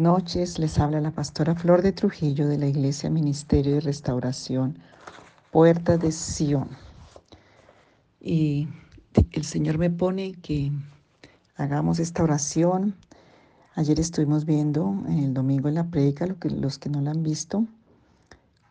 Noches, 0.00 0.58
les 0.58 0.78
habla 0.78 0.98
la 1.02 1.10
pastora 1.10 1.54
Flor 1.54 1.82
de 1.82 1.92
Trujillo 1.92 2.48
de 2.48 2.56
la 2.56 2.66
Iglesia 2.66 3.10
Ministerio 3.10 3.74
de 3.74 3.80
Restauración, 3.80 4.78
Puerta 5.50 5.98
de 5.98 6.10
Sion. 6.10 6.70
Y 8.18 8.66
el 9.32 9.44
Señor 9.44 9.76
me 9.76 9.90
pone 9.90 10.32
que 10.40 10.72
hagamos 11.54 11.98
esta 11.98 12.22
oración. 12.22 12.96
Ayer 13.74 14.00
estuvimos 14.00 14.46
viendo 14.46 14.88
en 15.06 15.18
el 15.18 15.34
domingo 15.34 15.68
en 15.68 15.74
la 15.74 15.90
predica, 15.90 16.26
lo 16.26 16.38
que, 16.38 16.48
los 16.48 16.78
que 16.78 16.88
no 16.88 17.02
la 17.02 17.10
han 17.10 17.22
visto, 17.22 17.66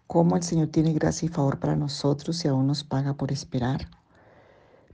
cómo 0.07 0.35
el 0.35 0.41
Señor 0.41 0.69
tiene 0.69 0.93
gracia 0.93 1.27
y 1.27 1.29
favor 1.29 1.59
para 1.59 1.75
nosotros 1.75 2.43
y 2.43 2.47
aún 2.47 2.65
nos 2.65 2.83
paga 2.83 3.13
por 3.13 3.31
esperar. 3.31 3.87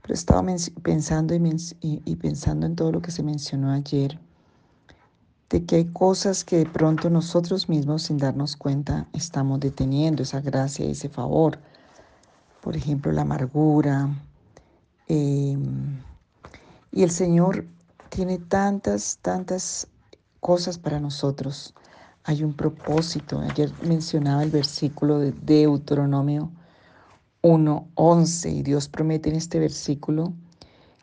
Pero 0.02 0.12
estaba 0.12 0.44
pensando 0.82 1.34
y 1.34 2.16
pensando 2.16 2.66
en 2.66 2.76
todo 2.76 2.92
lo 2.92 3.00
que 3.00 3.10
se 3.10 3.22
mencionó 3.22 3.70
ayer 3.70 4.20
de 5.50 5.64
que 5.64 5.76
hay 5.76 5.84
cosas 5.86 6.44
que 6.44 6.58
de 6.58 6.66
pronto 6.66 7.08
nosotros 7.08 7.68
mismos 7.68 8.04
sin 8.04 8.18
darnos 8.18 8.56
cuenta 8.56 9.06
estamos 9.12 9.60
deteniendo 9.60 10.22
esa 10.22 10.40
gracia 10.40 10.86
ese 10.86 11.08
favor. 11.08 11.58
Por 12.60 12.76
ejemplo, 12.76 13.12
la 13.12 13.22
amargura. 13.22 14.08
Em, 15.06 16.02
y 16.90 17.02
el 17.04 17.10
Señor 17.10 17.64
tiene 18.08 18.38
tantas, 18.38 19.18
tantas 19.22 19.86
cosas 20.40 20.78
para 20.78 20.98
nosotros. 20.98 21.74
Hay 22.24 22.42
un 22.42 22.54
propósito. 22.54 23.40
Ayer 23.40 23.70
mencionaba 23.82 24.42
el 24.42 24.50
versículo 24.50 25.20
de 25.20 25.30
Deuteronomio 25.32 26.50
1.11 27.42 28.52
y 28.52 28.62
Dios 28.62 28.88
promete 28.88 29.30
en 29.30 29.36
este 29.36 29.60
versículo 29.60 30.32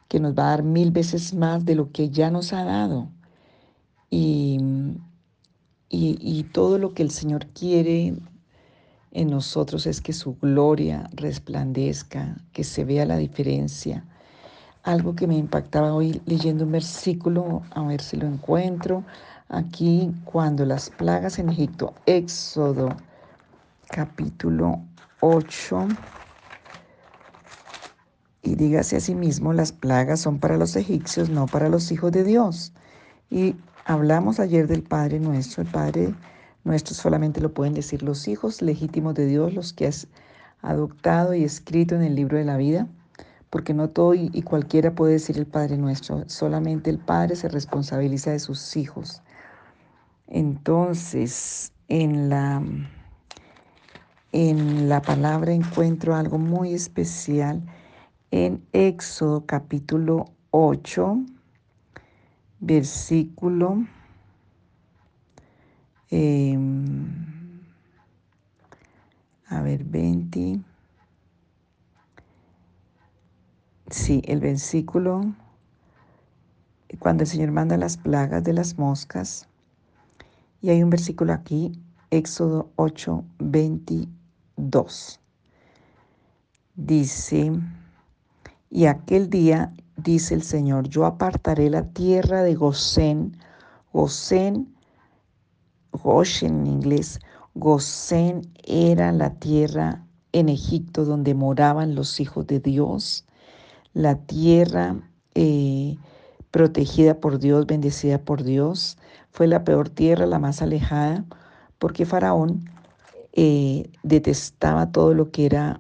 que 0.10 0.20
nos 0.20 0.38
va 0.38 0.48
a 0.48 0.50
dar 0.50 0.64
mil 0.64 0.92
veces 0.92 1.34
más 1.34 1.64
de 1.64 1.76
lo 1.76 1.92
que 1.94 2.10
ya 2.10 2.30
nos 2.30 2.52
ha 2.52 2.66
dado. 2.66 3.08
Y, 4.16 4.60
y, 5.90 6.44
todo 6.44 6.78
lo 6.78 6.94
que 6.94 7.02
el 7.02 7.10
Señor 7.10 7.48
quiere 7.48 8.14
en 9.12 9.28
nosotros 9.32 9.88
es 9.88 10.02
que 10.02 10.14
su 10.14 10.36
gloria 10.36 11.10
resplandezca, 11.14 12.38
que 12.52 12.64
se 12.64 12.86
vea 12.86 13.08
la 13.08 13.18
diferencia. 13.18 14.06
Algo 14.84 15.16
que 15.16 15.26
me 15.26 15.36
impactaba 15.36 15.96
hoy 15.96 16.22
leyendo 16.28 16.66
un 16.66 16.74
versículo, 16.74 17.64
a 17.72 17.82
ver 17.88 18.02
si 18.02 18.18
lo 18.18 18.28
encuentro, 18.28 19.04
aquí 19.50 20.12
cuando 20.26 20.64
las 20.64 20.92
plagas 20.92 21.40
en 21.40 21.50
Egipto, 21.50 21.96
Éxodo 22.06 22.96
capítulo 23.90 24.80
8, 25.22 25.88
y 28.44 28.54
dígase 28.54 28.98
a 28.98 29.00
sí 29.00 29.16
mismo, 29.16 29.54
las 29.54 29.72
plagas 29.72 30.20
son 30.20 30.38
para 30.38 30.58
los 30.58 30.76
egipcios, 30.76 31.32
no 31.32 31.48
para 31.48 31.68
los 31.68 31.92
hijos 31.92 32.12
de 32.12 32.24
Dios. 32.24 32.74
Y 33.32 33.56
Hablamos 33.86 34.40
ayer 34.40 34.68
del 34.68 34.82
Padre 34.82 35.20
nuestro. 35.20 35.62
El 35.62 35.70
Padre 35.70 36.16
nuestro 36.64 36.96
solamente 36.96 37.42
lo 37.42 37.54
pueden 37.54 37.74
decir 37.74 38.02
los 38.02 38.30
hijos 38.30 38.62
legítimos 38.62 39.14
de 39.14 39.26
Dios, 39.26 39.54
los 39.54 39.74
que 39.74 39.88
has 39.88 40.08
adoptado 40.62 41.34
y 41.34 41.44
escrito 41.44 41.96
en 41.96 42.04
el 42.04 42.16
libro 42.16 42.38
de 42.38 42.46
la 42.46 42.56
vida, 42.56 42.88
porque 43.50 43.74
no 43.74 43.90
todo 43.90 44.14
y, 44.14 44.42
cualquiera 44.44 44.96
puede 44.96 45.14
decir 45.14 45.38
el 45.38 45.46
Padre 45.46 45.78
nuestro. 45.78 46.24
Solamente 46.28 46.90
el 46.90 46.98
Padre 46.98 47.36
se 47.36 47.50
responsabiliza 47.50 48.32
de 48.32 48.40
sus 48.40 48.78
hijos. 48.78 49.22
Entonces, 50.28 51.74
en 51.90 52.30
la, 52.30 52.64
en 54.32 54.88
la 54.88 55.02
palabra 55.02 55.52
encuentro 55.52 56.16
algo 56.16 56.38
muy 56.38 56.74
especial 56.74 57.62
en 58.32 58.64
Éxodo 58.72 59.46
capítulo 59.46 60.28
8 60.52 61.18
versículo 62.66 63.86
em, 66.10 67.62
a 69.48 69.62
ver, 69.62 69.84
20. 69.84 70.62
Sí, 73.90 74.22
el 74.26 74.40
versículo, 74.40 75.36
cuando 77.00 77.24
el 77.24 77.28
Señor 77.30 77.52
manda 77.52 77.78
las 77.78 77.98
plagas 77.98 78.44
de 78.44 78.54
las 78.54 78.78
moscas, 78.78 79.48
y 80.62 80.70
hay 80.70 80.82
un 80.82 80.90
versículo 80.90 81.34
aquí, 81.34 81.74
Éxodo 82.10 82.72
8, 82.78 83.26
22. 83.40 85.20
Dice, 86.76 87.52
y 88.70 88.86
aquel 88.86 89.30
día 89.30 89.74
dice 89.98 90.34
el 90.34 90.44
Señor, 90.44 90.88
yo 90.90 91.06
apartaré 91.06 91.70
la 91.70 91.84
tierra 91.90 92.44
de 92.44 92.56
Gosén, 92.56 93.38
Gosén, 93.92 94.76
Goshen 95.92 96.62
en 96.62 96.68
inglés, 96.68 97.20
Gosén 97.54 98.42
era 98.64 99.12
la 99.12 99.36
tierra 99.36 100.06
en 100.32 100.50
Egipto 100.50 101.06
donde 101.06 101.36
moraban 101.36 101.96
los 101.96 102.20
hijos 102.20 102.48
de 102.48 102.60
Dios, 102.60 103.26
la 103.94 104.16
tierra 104.16 104.96
eh, 105.36 105.98
protegida 106.50 107.20
por 107.20 107.40
Dios, 107.40 107.68
bendecida 107.68 108.18
por 108.20 108.44
Dios, 108.44 108.98
fue 109.32 109.48
la 109.48 109.64
peor 109.64 109.90
tierra, 109.90 110.26
la 110.26 110.40
más 110.40 110.62
alejada, 110.62 111.26
porque 111.80 112.06
Faraón 112.06 112.70
eh, 113.34 113.90
detestaba 114.04 114.92
todo 114.92 115.14
lo 115.14 115.32
que 115.32 115.46
era 115.46 115.80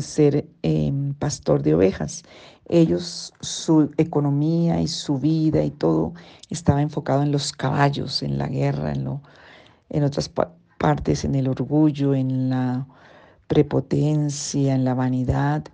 ser 0.00 0.48
em, 0.62 1.14
pastor 1.14 1.62
de 1.62 1.74
ovejas. 1.74 2.22
Ellos, 2.68 3.34
su 3.40 3.90
economía 3.98 4.80
y 4.80 4.88
su 4.88 5.18
vida 5.18 5.62
y 5.64 5.70
todo 5.70 6.14
estaba 6.48 6.80
enfocado 6.80 7.22
en 7.22 7.30
los 7.30 7.52
caballos, 7.52 8.22
en 8.22 8.38
la 8.38 8.48
guerra, 8.48 8.92
en, 8.92 9.04
lo, 9.04 9.20
en 9.90 10.04
otras 10.04 10.30
partes, 10.78 11.24
en 11.24 11.34
el 11.34 11.48
orgullo, 11.48 12.14
en 12.14 12.48
la 12.48 12.86
prepotencia, 13.48 14.74
en 14.74 14.84
la 14.84 14.94
vanidad. 14.94 15.64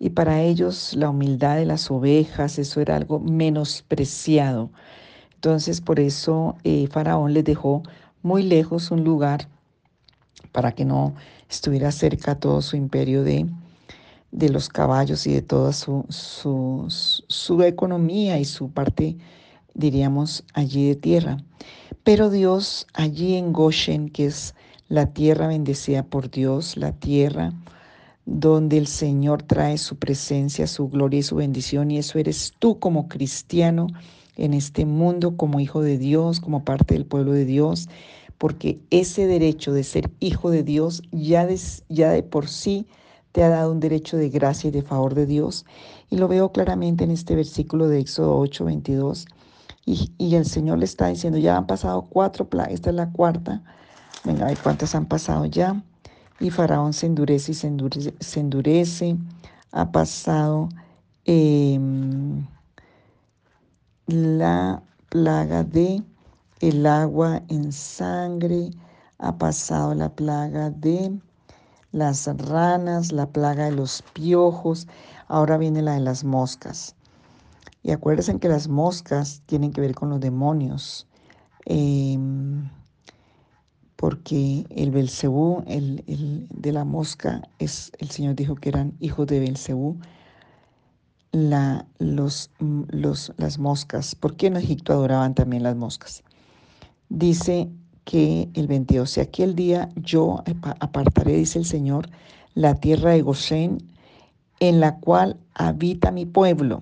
Y 0.00 0.10
para 0.10 0.40
ellos 0.42 0.94
la 0.94 1.10
humildad 1.10 1.56
de 1.56 1.66
las 1.66 1.90
ovejas, 1.90 2.58
eso 2.58 2.80
era 2.80 2.96
algo 2.96 3.20
menospreciado. 3.20 4.70
Entonces 5.34 5.80
por 5.80 6.00
eso 6.00 6.56
eh, 6.64 6.88
Faraón 6.90 7.34
les 7.34 7.44
dejó 7.44 7.82
muy 8.22 8.42
lejos 8.42 8.90
un 8.90 9.04
lugar 9.04 9.48
para 10.52 10.72
que 10.72 10.84
no 10.84 11.14
estuviera 11.48 11.92
cerca 11.92 12.34
todo 12.34 12.62
su 12.62 12.76
imperio 12.76 13.22
de, 13.22 13.46
de 14.30 14.50
los 14.50 14.68
caballos 14.68 15.26
y 15.26 15.32
de 15.32 15.42
toda 15.42 15.72
su, 15.72 16.04
su, 16.08 17.62
economía 17.62 18.38
y 18.38 18.44
su 18.44 18.70
parte, 18.70 19.16
diríamos, 19.74 20.44
allí 20.54 20.88
de 20.88 20.96
tierra. 20.96 21.38
Pero 22.04 22.30
Dios 22.30 22.86
allí 22.94 23.36
en 23.36 23.52
Goshen, 23.52 24.10
que 24.10 24.26
es 24.26 24.54
la 24.88 25.12
tierra 25.12 25.46
bendecida 25.46 26.02
por 26.02 26.30
Dios, 26.30 26.76
la 26.76 26.92
tierra 26.92 27.52
donde 28.26 28.76
el 28.76 28.86
Señor 28.86 29.42
trae 29.42 29.78
su 29.78 29.96
presencia, 29.96 30.66
su 30.66 30.88
gloria 30.88 31.20
y 31.20 31.22
su 31.22 31.36
bendición, 31.36 31.90
y 31.90 31.98
eso 31.98 32.18
eres 32.18 32.52
tú 32.58 32.78
como 32.78 33.08
cristiano 33.08 33.86
en 34.36 34.52
este 34.52 34.84
mundo, 34.84 35.36
como 35.36 35.60
hijo 35.60 35.80
de 35.80 35.96
Dios, 35.96 36.40
como 36.40 36.64
parte 36.64 36.94
del 36.94 37.06
pueblo 37.06 37.32
de 37.32 37.46
Dios, 37.46 37.88
porque 38.36 38.78
ese 38.90 39.26
derecho 39.26 39.72
de 39.72 39.82
ser 39.82 40.10
hijo 40.20 40.50
de 40.50 40.62
Dios 40.62 41.02
ya 41.10 41.48
ya 41.88 42.10
de 42.10 42.22
por 42.22 42.48
sí 42.48 42.86
te 43.38 43.44
ha 43.44 43.50
dado 43.50 43.70
un 43.70 43.78
derecho 43.78 44.16
de 44.16 44.30
gracia 44.30 44.66
y 44.66 44.72
de 44.72 44.82
favor 44.82 45.14
de 45.14 45.24
Dios. 45.24 45.64
Y 46.10 46.16
lo 46.16 46.26
veo 46.26 46.50
claramente 46.50 47.04
en 47.04 47.12
este 47.12 47.36
versículo 47.36 47.86
de 47.86 48.00
Éxodo 48.00 48.36
8, 48.36 48.64
22. 48.64 49.26
Y, 49.86 50.34
el 50.34 50.44
Señor 50.44 50.78
le 50.78 50.86
está 50.86 51.06
diciendo, 51.06 51.38
ya 51.38 51.56
han 51.56 51.68
pasado 51.68 52.02
cuatro 52.02 52.48
plagas, 52.48 52.72
esta 52.72 52.90
es 52.90 52.96
la 52.96 53.12
cuarta. 53.12 53.62
Venga, 54.24 54.44
a 54.44 54.48
ver 54.48 54.58
cuántas 54.58 54.96
han 54.96 55.06
pasado 55.06 55.44
ya. 55.44 55.80
Y 56.40 56.50
Faraón 56.50 56.92
se 56.92 57.06
endurece 57.06 57.52
y 57.52 57.54
se 57.54 57.68
endurece. 57.68 58.12
Se 58.18 58.40
endurece. 58.40 59.16
Ha 59.70 59.92
pasado 59.92 60.68
em, 61.24 62.44
la 64.08 64.82
plaga 65.10 65.62
de 65.62 66.02
el 66.58 66.86
agua 66.86 67.42
en 67.46 67.70
sangre. 67.70 68.72
Ha 69.18 69.38
pasado 69.38 69.94
la 69.94 70.08
plaga 70.08 70.70
de 70.70 71.20
las 71.92 72.26
ranas, 72.36 73.12
la 73.12 73.26
plaga 73.26 73.66
de 73.66 73.72
los 73.72 74.02
piojos, 74.12 74.86
ahora 75.26 75.58
viene 75.58 75.82
la 75.82 75.94
de 75.94 76.00
las 76.00 76.24
moscas. 76.24 76.94
Y 77.82 77.92
acuérdense 77.92 78.38
que 78.38 78.48
las 78.48 78.68
moscas 78.68 79.42
tienen 79.46 79.72
que 79.72 79.80
ver 79.80 79.94
con 79.94 80.10
los 80.10 80.20
demonios, 80.20 81.06
em, 81.64 82.68
porque 83.96 84.66
el 84.70 84.90
Belcebú, 84.90 85.64
el, 85.66 86.04
de 86.50 86.72
la 86.72 86.84
mosca, 86.84 87.42
es, 87.58 87.90
el 87.98 88.10
Señor 88.10 88.34
dijo 88.34 88.54
que 88.54 88.68
eran 88.68 88.94
hijos 89.00 89.26
de 89.26 89.40
Belcebú. 89.40 89.98
La, 91.32 91.86
los, 91.98 92.50
los, 92.58 93.32
las 93.36 93.58
moscas, 93.58 94.14
¿por 94.14 94.36
qué 94.36 94.46
en 94.46 94.56
Egipto 94.56 94.92
adoraban 94.92 95.34
también 95.34 95.62
las 95.62 95.76
moscas? 95.76 96.22
Dice 97.10 97.70
que 98.08 98.48
el 98.54 98.68
22, 98.68 99.10
si 99.10 99.20
aquel 99.20 99.54
día 99.54 99.90
yo 99.94 100.42
apartaré, 100.80 101.36
dice 101.36 101.58
el 101.58 101.66
Señor, 101.66 102.08
la 102.54 102.74
tierra 102.76 103.10
de 103.10 103.20
Gosén, 103.20 103.82
en 104.60 104.80
la 104.80 104.96
cual 104.96 105.36
habita 105.52 106.10
mi 106.10 106.24
pueblo. 106.24 106.80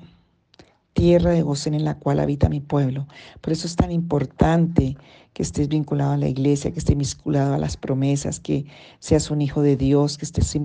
tierra 0.93 1.32
de 1.32 1.43
Gosén 1.43 1.75
en 1.75 1.84
la 1.84 1.96
cual 1.96 2.20
habita 2.20 2.49
mi 2.49 2.61
pueblo. 2.61 3.08
Por 3.40 3.52
eso 3.52 3.67
es 3.67 3.75
tan 3.75 3.90
importante 3.90 4.96
que 5.32 5.43
estés 5.43 5.67
vinculado 5.69 6.12
a 6.12 6.17
la 6.17 6.28
iglesia, 6.28 6.70
que 6.70 6.78
estés 6.78 6.96
vinculado 6.96 7.55
a 7.55 7.58
las 7.58 7.76
promesas, 7.76 8.38
que 8.38 8.64
seas 9.00 9.29
un 9.32 9.43
hijo 9.43 9.62
de 9.62 9.76
Dios, 9.76 10.19
que 10.19 10.26
estés 10.26 10.56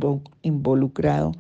involucrado 0.44 1.32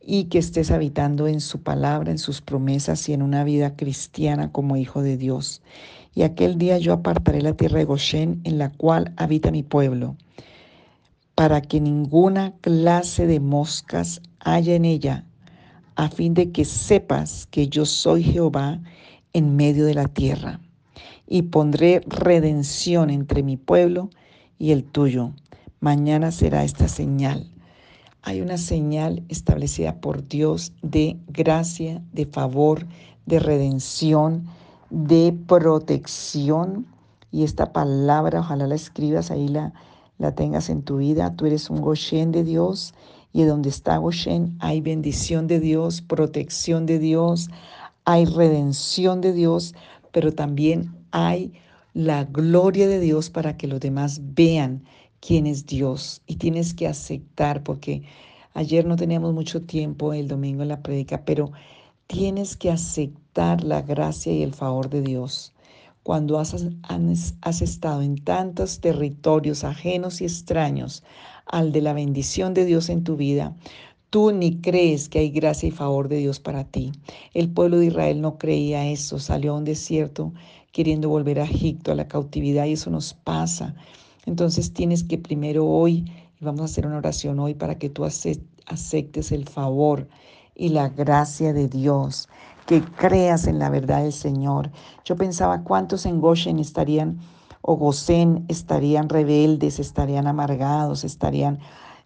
y 0.00 0.24
que 0.24 0.38
estés 0.38 0.70
habitando 0.70 1.28
en 1.28 1.40
su 1.40 1.62
palabra, 1.62 2.10
en 2.10 2.18
sus 2.18 2.40
promesas 2.40 3.06
y 3.10 3.12
en 3.12 3.20
una 3.20 3.44
vida 3.44 3.76
cristiana 3.76 4.50
como 4.50 4.78
hijo 4.78 5.02
de 5.02 5.18
Dios. 5.18 5.60
Y 6.14 6.22
aquel 6.22 6.58
día 6.58 6.78
yo 6.78 6.92
apartaré 6.92 7.42
la 7.42 7.54
tierra 7.54 7.78
de 7.78 7.84
Goshen 7.84 8.40
en 8.44 8.58
la 8.58 8.70
cual 8.70 9.12
habita 9.16 9.50
mi 9.50 9.62
pueblo, 9.62 10.16
para 11.34 11.60
que 11.60 11.80
ninguna 11.80 12.52
clase 12.60 13.26
de 13.26 13.40
moscas 13.40 14.20
haya 14.40 14.74
en 14.74 14.84
ella, 14.84 15.24
a 15.96 16.08
fin 16.08 16.34
de 16.34 16.50
que 16.50 16.64
sepas 16.64 17.46
que 17.46 17.68
yo 17.68 17.86
soy 17.86 18.22
Jehová 18.22 18.80
en 19.32 19.56
medio 19.56 19.84
de 19.86 19.94
la 19.94 20.08
tierra. 20.08 20.60
Y 21.26 21.42
pondré 21.42 22.00
redención 22.06 23.10
entre 23.10 23.42
mi 23.42 23.56
pueblo 23.56 24.10
y 24.58 24.72
el 24.72 24.84
tuyo. 24.84 25.32
Mañana 25.78 26.32
será 26.32 26.64
esta 26.64 26.88
señal 26.88 27.50
hay 28.22 28.40
una 28.40 28.58
señal 28.58 29.22
establecida 29.28 30.00
por 30.00 30.26
Dios 30.28 30.72
de 30.82 31.16
gracia, 31.28 32.02
de 32.12 32.26
favor, 32.26 32.86
de 33.26 33.38
redención, 33.38 34.44
de 34.90 35.36
protección. 35.46 36.86
Y 37.32 37.44
esta 37.44 37.72
palabra, 37.72 38.40
ojalá 38.40 38.66
la 38.66 38.74
escribas, 38.74 39.30
ahí 39.30 39.48
la, 39.48 39.72
la 40.18 40.34
tengas 40.34 40.68
en 40.68 40.82
tu 40.82 40.98
vida. 40.98 41.34
Tú 41.36 41.46
eres 41.46 41.70
un 41.70 41.80
Goshen 41.80 42.32
de 42.32 42.44
Dios 42.44 42.94
y 43.32 43.44
donde 43.44 43.68
está 43.68 43.96
Goshen 43.98 44.56
hay 44.58 44.80
bendición 44.80 45.46
de 45.46 45.60
Dios, 45.60 46.02
protección 46.02 46.86
de 46.86 46.98
Dios, 46.98 47.48
hay 48.04 48.24
redención 48.24 49.20
de 49.20 49.32
Dios, 49.32 49.74
pero 50.12 50.32
también 50.32 50.92
hay 51.12 51.52
la 51.94 52.24
gloria 52.24 52.88
de 52.88 53.00
Dios 53.00 53.30
para 53.30 53.56
que 53.56 53.66
los 53.66 53.80
demás 53.80 54.20
vean 54.34 54.84
quién 55.20 55.46
es 55.46 55.66
Dios 55.66 56.22
y 56.26 56.36
tienes 56.36 56.74
que 56.74 56.88
aceptar, 56.88 57.62
porque 57.62 58.02
ayer 58.54 58.86
no 58.86 58.96
teníamos 58.96 59.32
mucho 59.34 59.62
tiempo 59.62 60.12
el 60.12 60.28
domingo 60.28 60.62
en 60.62 60.68
la 60.68 60.82
prédica, 60.82 61.24
pero 61.24 61.52
tienes 62.10 62.56
que 62.56 62.72
aceptar 62.72 63.62
la 63.62 63.82
gracia 63.82 64.32
y 64.32 64.42
el 64.42 64.52
favor 64.52 64.90
de 64.90 65.00
Dios. 65.00 65.52
Cuando 66.02 66.40
has, 66.40 66.56
has 67.40 67.62
estado 67.62 68.02
en 68.02 68.16
tantos 68.16 68.80
territorios 68.80 69.62
ajenos 69.62 70.20
y 70.20 70.24
extraños 70.24 71.04
al 71.46 71.70
de 71.70 71.82
la 71.82 71.92
bendición 71.92 72.52
de 72.52 72.64
Dios 72.64 72.88
en 72.88 73.04
tu 73.04 73.16
vida, 73.16 73.54
Tú 74.10 74.32
ni 74.32 74.56
crees 74.56 75.08
que 75.08 75.20
hay 75.20 75.30
gracia 75.30 75.68
y 75.68 75.70
favor 75.70 76.08
de 76.08 76.16
Dios 76.16 76.40
para 76.40 76.64
ti. 76.64 76.90
El 77.32 77.48
pueblo 77.48 77.78
de 77.78 77.86
Israel 77.86 78.20
no 78.20 78.38
creía 78.38 78.88
eso, 78.88 79.20
salió 79.20 79.52
a 79.52 79.58
un 79.58 79.64
desierto 79.64 80.32
queriendo 80.72 81.08
volver 81.08 81.38
a 81.38 81.44
Egipto, 81.44 81.92
a 81.92 81.94
la 81.94 82.08
cautividad, 82.08 82.66
y 82.66 82.72
eso 82.72 82.90
nos 82.90 83.14
pasa. 83.14 83.76
Entonces 84.26 84.72
tienes 84.72 85.04
que 85.04 85.16
primero 85.16 85.64
hoy, 85.64 86.06
y 86.40 86.44
vamos 86.44 86.62
a 86.62 86.64
hacer 86.64 86.88
una 86.88 86.98
oración 86.98 87.38
hoy 87.38 87.54
para 87.54 87.78
que 87.78 87.88
tú 87.88 88.04
aceptes 88.04 89.30
el 89.30 89.48
favor 89.48 90.08
y 90.54 90.70
la 90.70 90.88
gracia 90.88 91.52
de 91.52 91.68
Dios, 91.68 92.28
que 92.66 92.82
creas 92.82 93.46
en 93.46 93.58
la 93.58 93.70
verdad 93.70 94.02
del 94.02 94.12
Señor. 94.12 94.70
Yo 95.04 95.16
pensaba 95.16 95.62
cuántos 95.62 96.06
en 96.06 96.20
Goshen 96.20 96.58
estarían 96.58 97.18
o 97.62 97.76
Gosén 97.76 98.44
estarían 98.48 99.08
rebeldes, 99.08 99.78
estarían 99.78 100.26
amargados, 100.26 101.04
estarían 101.04 101.58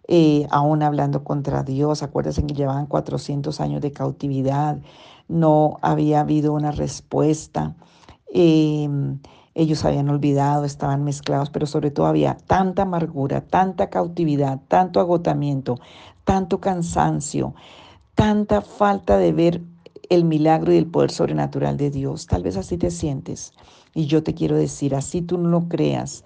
eh, 0.07 0.47
aún 0.51 0.83
hablando 0.83 1.23
contra 1.23 1.63
Dios. 1.63 2.03
Acuérdense 2.03 2.45
que 2.45 2.53
llevaban 2.53 2.87
400 2.87 3.59
años 3.61 3.81
de 3.81 3.91
cautividad, 3.91 4.77
no 5.27 5.77
había 5.81 6.21
habido 6.21 6.53
una 6.53 6.71
respuesta. 6.71 7.75
Eh, 8.33 8.89
ellos 9.55 9.85
habían 9.85 10.09
olvidado, 10.09 10.65
estaban 10.65 11.05
mezclados, 11.05 11.49
pero 11.49 11.65
sobre 11.65 11.89
todo 11.89 12.07
había 12.07 12.35
tanta 12.35 12.81
amargura, 12.81 13.39
tanta 13.39 13.89
cautividad, 13.89 14.59
tanto 14.67 14.99
agotamiento, 14.99 15.79
tanto 16.25 16.59
cansancio, 16.59 17.55
tanta 18.15 18.61
falta 18.61 19.17
de 19.17 19.31
ver 19.31 19.61
el 20.09 20.23
milagro 20.23 20.73
y 20.73 20.77
el 20.77 20.87
poder 20.87 21.11
sobrenatural 21.11 21.77
de 21.77 21.91
Dios. 21.91 22.27
Tal 22.27 22.43
vez 22.43 22.57
así 22.57 22.77
te 22.77 22.91
sientes. 22.91 23.53
Y 23.93 24.07
yo 24.07 24.23
te 24.23 24.33
quiero 24.33 24.55
decir, 24.55 24.95
así 24.95 25.21
tú 25.21 25.37
no 25.37 25.49
lo 25.49 25.67
creas. 25.67 26.23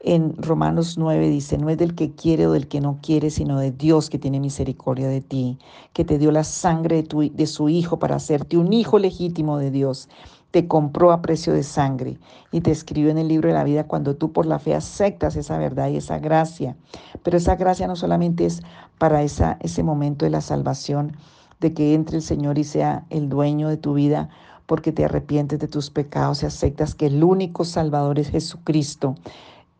En 0.00 0.36
Romanos 0.36 0.98
9 0.98 1.28
dice, 1.28 1.56
no 1.56 1.70
es 1.70 1.78
del 1.78 1.94
que 1.94 2.12
quiere 2.12 2.46
o 2.46 2.52
del 2.52 2.68
que 2.68 2.80
no 2.80 2.98
quiere, 3.02 3.30
sino 3.30 3.58
de 3.58 3.70
Dios 3.72 4.10
que 4.10 4.18
tiene 4.18 4.38
misericordia 4.38 5.08
de 5.08 5.22
ti, 5.22 5.58
que 5.94 6.04
te 6.04 6.18
dio 6.18 6.30
la 6.30 6.44
sangre 6.44 7.02
de, 7.02 7.30
de 7.32 7.46
su 7.46 7.70
Hijo 7.70 7.98
para 7.98 8.16
hacerte 8.16 8.58
un 8.58 8.72
hijo 8.72 8.98
legítimo 8.98 9.56
de 9.56 9.70
Dios 9.70 10.08
te 10.54 10.68
compró 10.68 11.10
a 11.10 11.20
precio 11.20 11.52
de 11.52 11.64
sangre 11.64 12.16
y 12.52 12.60
te 12.60 12.70
escribió 12.70 13.10
en 13.10 13.18
el 13.18 13.26
libro 13.26 13.48
de 13.48 13.54
la 13.54 13.64
vida 13.64 13.88
cuando 13.88 14.14
tú 14.14 14.30
por 14.30 14.46
la 14.46 14.60
fe 14.60 14.76
aceptas 14.76 15.34
esa 15.34 15.58
verdad 15.58 15.88
y 15.88 15.96
esa 15.96 16.20
gracia. 16.20 16.76
Pero 17.24 17.36
esa 17.38 17.56
gracia 17.56 17.88
no 17.88 17.96
solamente 17.96 18.46
es 18.46 18.62
para 18.96 19.24
esa, 19.24 19.58
ese 19.62 19.82
momento 19.82 20.24
de 20.24 20.30
la 20.30 20.40
salvación, 20.40 21.16
de 21.58 21.74
que 21.74 21.94
entre 21.94 22.18
el 22.18 22.22
Señor 22.22 22.56
y 22.56 22.62
sea 22.62 23.04
el 23.10 23.28
dueño 23.28 23.66
de 23.68 23.78
tu 23.78 23.94
vida, 23.94 24.28
porque 24.66 24.92
te 24.92 25.04
arrepientes 25.04 25.58
de 25.58 25.66
tus 25.66 25.90
pecados 25.90 26.44
y 26.44 26.46
aceptas 26.46 26.94
que 26.94 27.06
el 27.06 27.24
único 27.24 27.64
Salvador 27.64 28.20
es 28.20 28.30
Jesucristo. 28.30 29.16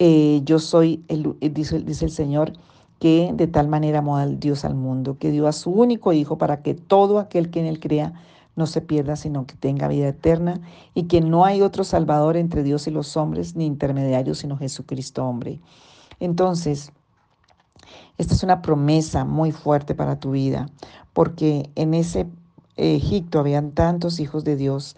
Eh, 0.00 0.40
yo 0.42 0.58
soy, 0.58 1.04
el, 1.06 1.36
dice, 1.52 1.82
dice 1.82 2.06
el 2.06 2.10
Señor, 2.10 2.52
que 2.98 3.30
de 3.32 3.46
tal 3.46 3.68
manera 3.68 4.00
amó 4.00 4.18
Dios 4.26 4.64
al 4.64 4.74
mundo, 4.74 5.18
que 5.20 5.30
dio 5.30 5.46
a 5.46 5.52
su 5.52 5.70
único 5.70 6.12
Hijo 6.12 6.36
para 6.36 6.62
que 6.62 6.74
todo 6.74 7.20
aquel 7.20 7.52
que 7.52 7.60
en 7.60 7.66
él 7.66 7.78
crea 7.78 8.14
no 8.56 8.66
se 8.66 8.80
pierda, 8.80 9.16
sino 9.16 9.46
que 9.46 9.54
tenga 9.54 9.88
vida 9.88 10.08
eterna, 10.08 10.60
y 10.94 11.04
que 11.04 11.20
no 11.20 11.44
hay 11.44 11.62
otro 11.62 11.84
Salvador 11.84 12.36
entre 12.36 12.62
Dios 12.62 12.86
y 12.86 12.90
los 12.90 13.16
hombres, 13.16 13.56
ni 13.56 13.66
intermediario, 13.66 14.34
sino 14.34 14.56
Jesucristo 14.56 15.24
hombre. 15.24 15.60
Entonces, 16.20 16.92
esta 18.16 18.34
es 18.34 18.42
una 18.42 18.62
promesa 18.62 19.24
muy 19.24 19.52
fuerte 19.52 19.94
para 19.94 20.20
tu 20.20 20.32
vida, 20.32 20.68
porque 21.12 21.70
en 21.74 21.94
ese 21.94 22.26
Egipto 22.76 23.38
habían 23.38 23.72
tantos 23.72 24.20
hijos 24.20 24.44
de 24.44 24.56
Dios 24.56 24.96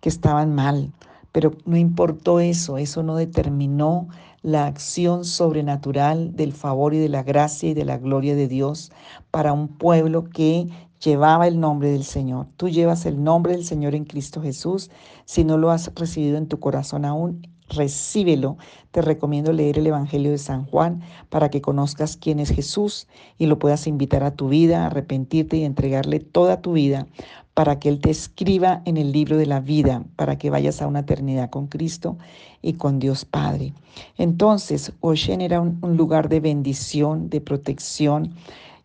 que 0.00 0.08
estaban 0.08 0.54
mal, 0.54 0.92
pero 1.32 1.52
no 1.64 1.76
importó 1.76 2.40
eso, 2.40 2.78
eso 2.78 3.02
no 3.02 3.16
determinó 3.16 4.08
la 4.42 4.66
acción 4.66 5.24
sobrenatural 5.24 6.36
del 6.36 6.52
favor 6.52 6.94
y 6.94 6.98
de 6.98 7.08
la 7.08 7.24
gracia 7.24 7.70
y 7.70 7.74
de 7.74 7.84
la 7.84 7.98
gloria 7.98 8.36
de 8.36 8.46
Dios 8.46 8.92
para 9.30 9.52
un 9.52 9.66
pueblo 9.66 10.30
que 10.30 10.68
llevaba 11.06 11.46
el 11.46 11.60
nombre 11.60 11.90
del 11.90 12.02
Señor. 12.02 12.48
Tú 12.56 12.68
llevas 12.68 13.06
el 13.06 13.22
nombre 13.22 13.52
del 13.52 13.64
Señor 13.64 13.94
en 13.94 14.04
Cristo 14.04 14.42
Jesús. 14.42 14.90
Si 15.24 15.44
no 15.44 15.56
lo 15.56 15.70
has 15.70 15.92
recibido 15.94 16.36
en 16.36 16.48
tu 16.48 16.58
corazón 16.58 17.04
aún, 17.04 17.46
recíbelo. 17.68 18.56
Te 18.90 19.02
recomiendo 19.02 19.52
leer 19.52 19.78
el 19.78 19.86
Evangelio 19.86 20.32
de 20.32 20.38
San 20.38 20.66
Juan 20.66 21.02
para 21.28 21.48
que 21.48 21.60
conozcas 21.60 22.16
quién 22.16 22.40
es 22.40 22.50
Jesús 22.50 23.06
y 23.38 23.46
lo 23.46 23.60
puedas 23.60 23.86
invitar 23.86 24.24
a 24.24 24.32
tu 24.32 24.48
vida, 24.48 24.84
arrepentirte 24.84 25.56
y 25.58 25.64
entregarle 25.64 26.18
toda 26.18 26.60
tu 26.60 26.72
vida 26.72 27.06
para 27.54 27.78
que 27.78 27.88
Él 27.88 28.00
te 28.00 28.10
escriba 28.10 28.82
en 28.84 28.96
el 28.96 29.12
libro 29.12 29.36
de 29.36 29.46
la 29.46 29.60
vida, 29.60 30.02
para 30.16 30.36
que 30.36 30.50
vayas 30.50 30.82
a 30.82 30.88
una 30.88 31.00
eternidad 31.00 31.50
con 31.50 31.68
Cristo 31.68 32.18
y 32.62 32.74
con 32.74 32.98
Dios 32.98 33.24
Padre. 33.24 33.74
Entonces, 34.18 34.92
Oshen 35.00 35.40
era 35.40 35.60
un, 35.60 35.78
un 35.82 35.96
lugar 35.96 36.28
de 36.28 36.40
bendición, 36.40 37.30
de 37.30 37.40
protección, 37.40 38.34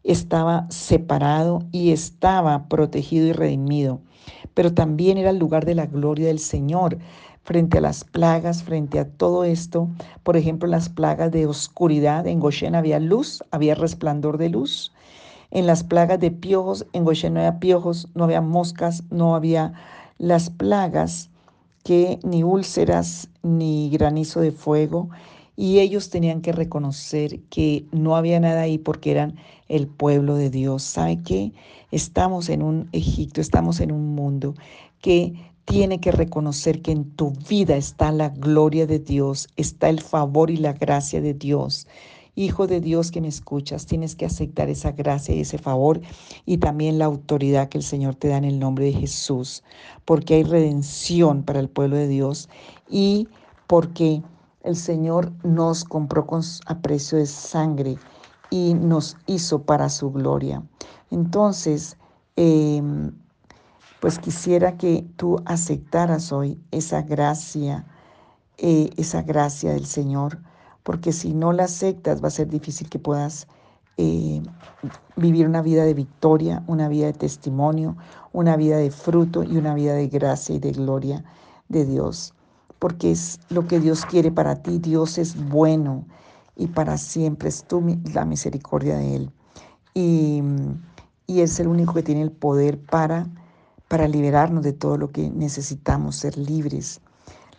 estaba 0.04 0.68
separado 0.70 1.64
y 1.72 1.92
estaba 1.92 2.68
protegido 2.68 3.28
y 3.28 3.34
redimido, 3.34 4.02
pero 4.54 4.74
también 4.74 5.18
era 5.18 5.30
el 5.30 5.38
lugar 5.38 5.66
de 5.66 5.76
la 5.76 5.86
gloria 5.86 6.28
del 6.28 6.40
Señor 6.40 6.98
frente 7.44 7.80
a 7.80 7.82
las 7.82 8.04
plagas, 8.04 8.64
frente 8.64 9.00
a 9.00 9.10
todo 9.10 9.44
esto. 9.44 9.90
Por 10.24 10.38
ejemplo, 10.38 10.68
las 10.68 10.90
plagas 10.90 11.32
de 11.32 11.48
oscuridad, 11.48 12.28
en 12.28 12.40
Goshen 12.40 12.76
había 12.76 13.00
luz, 13.00 13.44
había 13.52 13.76
resplandor 13.76 14.38
de 14.38 14.50
luz. 14.50 14.94
En 15.50 15.68
las 15.68 15.84
plagas 15.84 16.20
de 16.20 16.32
piojos, 16.32 16.86
en 16.94 17.04
Goshen 17.04 17.34
no 17.34 17.40
había 17.40 17.60
piojos, 17.60 18.08
no 18.16 18.24
había 18.24 18.42
moscas, 18.42 19.04
no 19.10 19.36
había 19.36 19.74
las 20.18 20.50
plagas 20.50 21.30
que 21.84 22.20
ni 22.24 22.44
úlceras 22.44 23.28
ni 23.42 23.90
granizo 23.90 24.40
de 24.40 24.52
fuego 24.52 25.10
y 25.56 25.80
ellos 25.80 26.10
tenían 26.10 26.42
que 26.42 26.52
reconocer 26.52 27.40
que 27.50 27.86
no 27.92 28.16
había 28.16 28.40
nada 28.40 28.62
ahí 28.62 28.78
porque 28.78 29.12
eran 29.12 29.36
el 29.72 29.88
pueblo 29.88 30.36
de 30.36 30.50
Dios. 30.50 30.84
¿Sabe 30.84 31.22
qué? 31.24 31.54
Estamos 31.92 32.50
en 32.50 32.62
un 32.62 32.90
Egipto, 32.92 33.40
estamos 33.40 33.80
en 33.80 33.92
un 33.92 34.14
mundo 34.14 34.54
que 35.00 35.34
tiene 35.66 36.02
que 36.02 36.12
reconocer 36.12 36.82
que 36.82 36.92
en 36.92 37.06
tu 37.16 37.32
vida 37.50 37.78
está 37.78 38.12
la 38.12 38.30
gloria 38.30 38.86
de 38.86 39.00
Dios, 39.00 39.48
está 39.56 39.88
el 39.90 40.02
favor 40.02 40.52
y 40.52 40.58
la 40.58 40.74
gracia 40.74 41.22
de 41.22 41.34
Dios. 41.34 41.88
Hijo 42.36 42.68
de 42.68 42.82
Dios 42.82 43.12
que 43.12 43.22
me 43.22 43.30
escuchas, 43.30 43.86
tienes 43.86 44.16
que 44.16 44.26
aceptar 44.26 44.70
esa 44.70 44.92
gracia 44.92 45.36
y 45.36 45.42
ese 45.42 45.58
favor 45.58 46.02
y 46.46 46.58
también 46.58 46.98
la 46.98 47.06
autoridad 47.06 47.70
que 47.70 47.78
el 47.78 47.84
Señor 47.84 48.16
te 48.16 48.28
da 48.28 48.38
en 48.38 48.46
el 48.46 48.60
nombre 48.60 48.86
de 48.86 48.94
Jesús, 48.94 49.64
porque 50.04 50.36
hay 50.36 50.44
redención 50.44 51.44
para 51.44 51.60
el 51.60 51.70
pueblo 51.70 51.96
de 51.96 52.08
Dios 52.08 52.50
y 52.90 53.28
porque 53.68 54.22
el 54.64 54.76
Señor 54.76 55.32
nos 55.44 55.86
compró 55.86 56.26
con, 56.28 56.42
a 56.66 56.82
precio 56.82 57.18
de 57.18 57.26
sangre 57.26 57.98
y 58.52 58.76
nos 58.76 59.18
hizo 59.28 59.64
para 59.66 59.90
su 59.90 60.12
gloria. 60.12 60.64
Entonces, 61.12 61.98
em, 62.38 63.14
Pues 64.00 64.20
quisiera 64.20 64.78
que 64.78 65.08
tú 65.18 65.38
aceptaras 65.46 66.32
hoy 66.34 66.60
esa 66.72 67.04
gracia, 67.04 67.88
eh, 68.58 68.92
esa 68.98 69.24
gracia 69.24 69.74
del 69.74 69.88
Señor, 69.88 70.40
porque 70.84 71.14
si 71.14 71.34
no 71.34 71.54
la 71.54 71.66
aceptas 71.66 72.24
va 72.24 72.30
a 72.30 72.32
ser 72.32 72.50
difícil 72.50 72.90
que 72.90 73.00
puedas 73.00 73.48
eh, 73.98 74.44
vivir 75.18 75.48
una 75.48 75.62
vida 75.64 75.86
de 75.86 75.94
victoria, 75.96 76.64
una 76.68 76.90
vida 76.90 77.08
de 77.08 77.14
testimonio, 77.14 77.98
una 78.34 78.58
vida 78.58 78.78
de 78.78 78.92
fruto 78.92 79.44
y 79.44 79.58
una 79.58 79.76
vida 79.76 79.96
de 79.96 80.10
gracia 80.10 80.56
y 80.56 80.60
de 80.60 80.74
gloria 80.74 81.26
de 81.70 81.86
Dios, 81.86 82.36
porque 82.80 83.12
es 83.12 83.40
lo 83.50 83.68
que 83.68 83.80
Dios 83.80 84.06
quiere 84.06 84.32
para 84.32 84.64
ti. 84.64 84.80
Dios 84.80 85.20
es 85.20 85.36
bueno 85.38 86.08
y 86.62 86.68
para 86.68 86.98
siempre 87.00 87.50
es 87.50 87.64
tu, 87.64 87.84
la 88.14 88.24
misericordia 88.24 88.96
de 88.96 89.16
Él. 89.16 89.32
Y, 89.96 90.44
y 91.26 91.42
es 91.42 91.60
el 91.60 91.68
único 91.68 91.96
que 91.96 92.04
tiene 92.04 92.22
el 92.22 92.32
poder 92.32 92.80
para, 92.80 93.28
para 93.88 94.08
liberarnos 94.08 94.64
de 94.64 94.72
todo 94.72 94.96
lo 94.98 95.12
que 95.12 95.32
necesitamos, 95.32 96.18
ser 96.18 96.38
libres. 96.38 97.02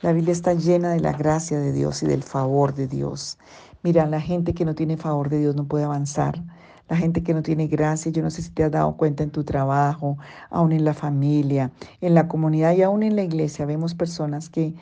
La 0.02 0.12
Biblia 0.12 0.32
está 0.32 0.54
llena 0.54 0.90
de 0.90 1.00
la 1.00 1.12
gracia 1.12 1.58
de 1.58 1.72
Dios 1.72 2.04
y 2.04 2.06
del 2.06 2.22
favor 2.22 2.74
de 2.74 2.86
Dios. 2.86 3.38
Mira, 3.82 4.06
la 4.06 4.20
gente 4.20 4.54
que 4.54 4.64
no 4.64 4.76
tiene 4.76 4.96
favor 4.96 5.28
de 5.28 5.40
Dios 5.40 5.56
no 5.56 5.64
puede 5.64 5.84
avanzar. 5.84 6.40
La 6.88 6.96
gente 6.96 7.24
que 7.24 7.34
no 7.34 7.42
tiene 7.42 7.66
gracia, 7.66 8.12
yo 8.12 8.22
no 8.22 8.30
sé 8.30 8.42
si 8.42 8.50
te 8.50 8.62
has 8.62 8.70
dado 8.70 8.96
cuenta 8.96 9.24
en 9.24 9.30
tu 9.30 9.42
trabajo, 9.42 10.16
aún 10.48 10.70
en 10.70 10.84
la 10.84 10.94
familia, 10.94 11.72
en 12.00 12.14
la 12.14 12.28
comunidad 12.28 12.72
y 12.74 12.82
aún 12.82 13.02
en 13.02 13.16
la 13.16 13.24
iglesia, 13.24 13.66
vemos 13.66 13.94
personas 13.94 14.48
que, 14.48 14.74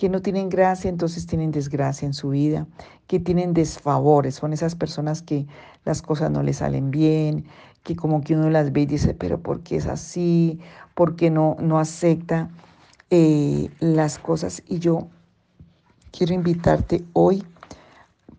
que 0.00 0.08
no 0.08 0.22
tienen 0.22 0.48
gracia, 0.48 0.88
entonces 0.88 1.26
tienen 1.26 1.50
desgracia 1.50 2.06
en 2.06 2.14
su 2.14 2.30
vida, 2.30 2.66
que 3.06 3.20
tienen 3.20 3.52
desfavores, 3.52 4.34
son 4.34 4.54
esas 4.54 4.74
personas 4.74 5.20
que 5.20 5.46
las 5.84 6.00
cosas 6.00 6.30
no 6.30 6.42
les 6.42 6.56
salen 6.56 6.90
bien, 6.90 7.44
que 7.82 7.96
como 7.96 8.22
que 8.22 8.34
uno 8.34 8.48
las 8.48 8.72
ve 8.72 8.80
y 8.80 8.86
dice, 8.86 9.12
pero 9.12 9.42
¿por 9.42 9.60
qué 9.60 9.76
es 9.76 9.86
así? 9.86 10.58
¿Por 10.94 11.16
qué 11.16 11.28
no, 11.28 11.58
no 11.60 11.78
acepta 11.78 12.48
eh, 13.10 13.68
las 13.78 14.18
cosas? 14.18 14.62
Y 14.66 14.78
yo 14.78 15.08
quiero 16.12 16.32
invitarte 16.32 17.04
hoy 17.12 17.44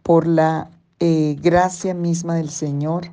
por 0.01 0.25
la 0.25 0.71
eh, 0.99 1.37
gracia 1.43 1.93
misma 1.93 2.37
del 2.37 2.49
Señor. 2.49 3.11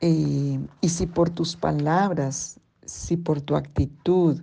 Eh, 0.00 0.58
y 0.80 0.88
si 0.88 1.06
por 1.06 1.28
tus 1.28 1.56
palabras, 1.56 2.58
si 2.86 3.18
por 3.18 3.42
tu 3.42 3.54
actitud 3.54 4.40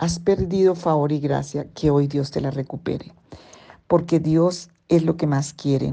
has 0.00 0.18
perdido 0.18 0.74
favor 0.74 1.12
y 1.12 1.20
gracia, 1.20 1.66
que 1.74 1.90
hoy 1.90 2.06
Dios 2.06 2.30
te 2.30 2.40
la 2.40 2.50
recupere. 2.50 3.12
Porque 3.86 4.18
Dios 4.18 4.70
es 4.88 5.04
lo 5.04 5.18
que 5.18 5.26
más 5.26 5.52
quiere. 5.52 5.92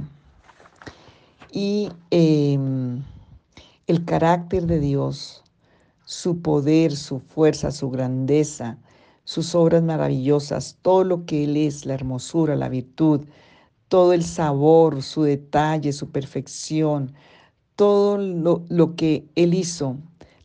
Y 1.52 1.90
em, 2.10 3.04
el 3.86 4.06
carácter 4.06 4.66
de 4.66 4.80
Dios, 4.80 5.44
su 6.06 6.42
poder, 6.42 6.96
su 6.96 7.20
fuerza, 7.20 7.70
su 7.72 7.90
grandeza, 7.90 8.78
sus 9.26 9.54
obras 9.54 9.84
maravillosas, 9.84 10.78
todo 10.82 11.04
lo 11.04 11.26
que 11.26 11.44
Él 11.44 11.58
es, 11.58 11.86
la 11.86 11.96
hermosura, 11.96 12.56
la 12.56 12.70
virtud, 12.70 13.26
todo 13.90 14.14
el 14.14 14.24
sabor, 14.24 15.04
su 15.04 15.24
detalle, 15.24 15.92
su 15.92 16.12
perfección, 16.12 17.14
todo 17.76 18.18
lo, 18.18 18.96
que 18.96 19.26
Él 19.36 19.54
hizo, 19.54 19.98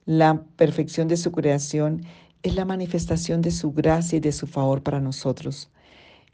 la 0.05 0.43
perfección 0.57 1.07
de 1.07 1.17
su 1.17 1.31
creación, 1.31 2.03
es 2.43 2.55
la 2.55 2.65
manifestación 2.65 3.43
de 3.43 3.51
su 3.51 3.73
gracia 3.73 4.17
y 4.17 4.21
de 4.21 4.33
su 4.33 4.47
favor 4.47 4.83
para 4.83 5.01
nosotros. 5.01 5.71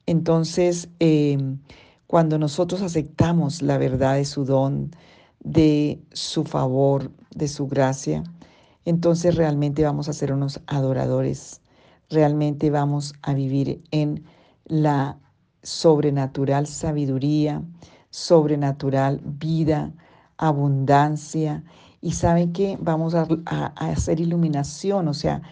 Entonces, 0.07 0.89
em, 1.01 1.59
cuando 2.07 2.39
nosotros 2.39 2.81
aceptamos 2.83 3.61
la 3.63 3.79
verdad 3.79 4.15
de 4.15 4.25
su 4.25 4.45
don, 4.45 4.91
de 5.41 6.01
su 6.13 6.45
favor, 6.45 7.11
de 7.35 7.49
su 7.49 7.67
gracia, 7.67 8.25
entonces 8.85 9.35
realmente 9.35 9.85
vamos 9.85 10.09
a 10.09 10.15
ser 10.15 10.33
unos 10.33 10.61
adoradores, 10.67 11.61
realmente 12.09 12.71
vamos 12.71 13.15
a 13.21 13.35
vivir 13.35 13.83
en 13.91 14.25
la 14.65 15.19
sobrenatural 15.63 16.67
sabiduría, 16.67 17.63
sobrenatural 18.11 19.21
vida, 19.25 19.93
abundancia. 20.39 21.65
Y 22.01 22.13
saben 22.13 22.53
que 22.53 22.79
vamos 22.81 23.15
a, 23.15 23.27
hacer 23.77 24.21
iluminación, 24.21 25.09
o 25.09 25.15
sea, 25.15 25.43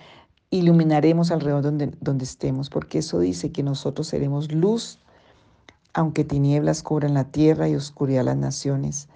iluminaremos 0.50 1.30
alrededor 1.30 1.62
donde, 1.62 1.92
donde 2.00 2.24
estemos, 2.24 2.70
porque 2.70 2.98
eso 2.98 3.18
dice 3.18 3.52
que 3.52 3.62
nosotros 3.62 4.08
seremos 4.08 4.52
luz, 4.52 4.98
aunque 5.94 6.24
tinieblas 6.24 6.82
cubran 6.82 7.14
la 7.14 7.24
tierra 7.24 7.68
y 7.68 7.74
oscuridad 7.74 8.24
las 8.24 8.36
naciones. 8.36 9.08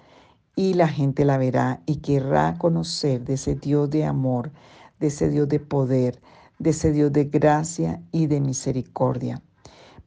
Y 0.55 0.73
la 0.73 0.87
gente 0.87 1.25
la 1.25 1.37
verá 1.37 1.81
y 1.85 1.97
querrá 1.97 2.57
conocer 2.57 3.23
de 3.23 3.33
ese 3.33 3.55
Dios 3.55 3.89
de 3.89 4.05
amor, 4.05 4.51
de 4.99 5.07
ese 5.07 5.29
Dios 5.29 5.47
de 5.47 5.59
poder, 5.59 6.21
de 6.59 6.71
ese 6.71 6.91
Dios 6.91 7.11
de 7.13 7.25
gracia 7.25 8.01
y 8.11 8.27
de 8.27 8.41
misericordia 8.41 9.41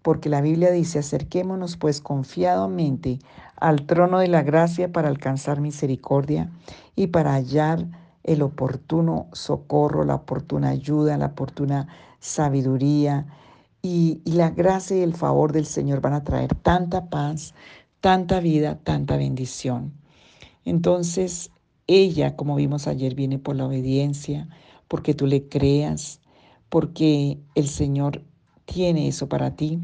porque 0.04 0.28
la 0.28 0.42
Biblia 0.42 0.70
dice, 0.70 0.98
acerquémonos 0.98 1.78
pues 1.78 2.02
confiadamente 2.02 3.20
al 3.56 3.86
trono 3.86 4.18
de 4.18 4.28
la 4.28 4.42
gracia 4.42 4.92
para 4.92 5.08
alcanzar 5.08 5.62
misericordia 5.62 6.50
y 6.94 7.06
para 7.06 7.32
hallar 7.32 7.86
el 8.24 8.42
oportuno 8.42 9.28
socorro, 9.32 10.04
la 10.04 10.16
oportuna 10.16 10.70
ayuda, 10.70 11.16
la 11.16 11.26
oportuna 11.26 11.88
sabiduría. 12.18 13.26
Y, 13.82 14.22
la 14.24 14.50
gracia 14.50 14.96
y 14.96 15.02
el 15.02 15.14
favor 15.14 15.52
del 15.52 15.66
Señor 15.66 16.00
van 16.00 16.14
a 16.14 16.24
traer 16.24 16.54
tanta 16.54 17.10
paz, 17.10 17.54
tanta 18.00 18.40
vida, 18.40 18.78
tanta 18.82 19.18
bendición. 19.18 19.92
Entonces, 20.64 21.50
ella, 21.86 22.34
como 22.34 22.56
vimos 22.56 22.86
ayer, 22.86 23.14
viene 23.14 23.38
por 23.38 23.56
la 23.56 23.66
obediencia, 23.66 24.48
porque 24.88 25.14
tú 25.14 25.26
le 25.26 25.48
creas, 25.48 26.20
porque 26.70 27.38
el 27.54 27.68
Señor 27.68 28.22
tiene 28.64 29.08
eso 29.08 29.28
para 29.28 29.54
ti. 29.54 29.80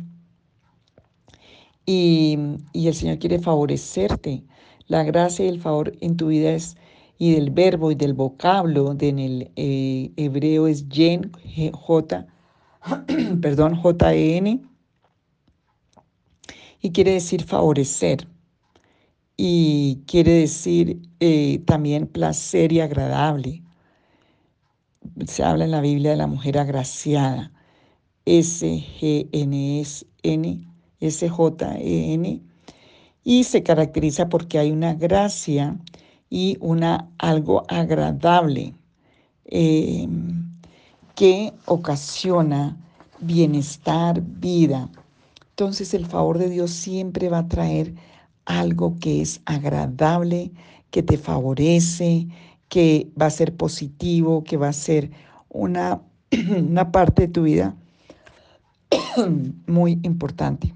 Y, 1.85 2.39
el 2.73 2.95
Señor 2.95 3.19
quiere 3.19 3.39
favorecerte. 3.39 4.45
La 4.87 5.03
gracia 5.05 5.45
y 5.45 5.49
el 5.49 5.61
favor 5.61 5.93
en 6.01 6.17
tu 6.17 6.29
vida 6.29 6.53
es, 6.53 6.77
y 7.21 7.35
del 7.35 7.51
verbo 7.51 7.91
y 7.91 7.95
del 7.95 8.15
vocablo, 8.15 8.95
de 8.95 9.11
en 9.11 9.19
el 9.19 9.51
eh, 9.55 10.11
hebreo 10.17 10.67
es 10.67 10.89
yen, 10.89 11.31
J, 11.71 12.27
perdón, 13.43 13.77
J-E-N, 13.77 14.63
y 16.81 16.91
quiere 16.93 17.13
decir 17.13 17.45
favorecer. 17.45 18.27
Y 19.37 20.03
quiere 20.07 20.33
decir 20.33 20.99
eh, 21.21 21.59
también 21.67 22.07
placer 22.07 22.73
y 22.73 22.81
agradable. 22.81 23.63
Se 25.27 25.45
habla 25.45 25.67
en 25.67 25.73
la 25.73 25.83
Biblia 25.83 26.13
de 26.13 26.17
la 26.17 26.27
mujer 26.27 26.57
agraciada. 26.57 27.53
S-G-N-S-N 28.25 28.81
S-J-E-N, 31.01 32.43
y 33.25 33.45
se 33.45 33.63
caracteriza 33.63 34.31
porque 34.31 34.59
hay 34.59 34.71
una 34.71 34.95
gracia 34.95 35.79
y 36.31 36.57
una 36.61 37.11
algo 37.19 37.65
agradable 37.69 38.75
em, 39.45 40.49
que 41.15 41.53
ocasiona 41.67 42.77
bienestar, 43.21 44.23
vida. 44.23 44.89
Entonces 45.51 45.93
el 45.93 46.07
favor 46.07 46.39
de 46.39 46.49
Dios 46.49 46.71
siempre 46.71 47.29
va 47.29 47.39
a 47.39 47.49
traer 47.49 47.95
algo 48.47 48.97
que 48.99 49.21
es 49.21 49.43
agradable, 49.45 50.53
que 50.91 51.03
te 51.03 51.19
favorece, 51.19 52.29
que 52.69 53.11
va 53.21 53.27
a 53.27 53.31
ser 53.31 53.57
positivo, 53.57 54.45
que 54.45 54.57
va 54.57 54.69
a 54.69 54.73
ser 54.73 55.11
una, 55.49 56.01
una 56.57 56.93
parte 56.93 57.27
de 57.27 57.29
tu 57.29 57.43
vida 57.43 57.77
muy 59.67 59.99
importante 60.03 60.73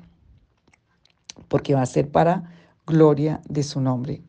porque 1.49 1.75
va 1.75 1.83
a 1.83 1.87
ser 1.87 2.11
para 2.11 2.51
gloria 2.87 3.41
de 3.49 3.63
su 3.63 3.81
nombre. 3.81 4.23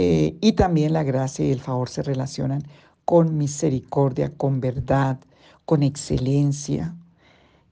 Eh, 0.00 0.38
y 0.40 0.52
también 0.52 0.92
la 0.92 1.02
gracia 1.02 1.44
y 1.44 1.50
el 1.50 1.58
favor 1.58 1.88
se 1.88 2.04
relacionan 2.04 2.62
con 3.04 3.36
misericordia, 3.36 4.32
con 4.36 4.60
verdad, 4.60 5.18
con 5.64 5.82
excelencia. 5.82 6.94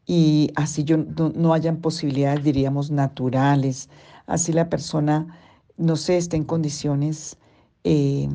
Y 0.06 0.50
así 0.56 0.83
yo, 0.83 0.97
no, 0.97 1.52
hayan 1.52 1.76
posibilidades, 1.76 2.42
diríamos, 2.42 2.90
naturales. 2.90 3.88
Así 4.26 4.52
la 4.52 4.68
persona, 4.68 5.38
no 5.76 5.95
sé, 5.95 6.16
está 6.16 6.37
en 6.37 6.42
condiciones 6.42 7.37
eh, 7.85 8.28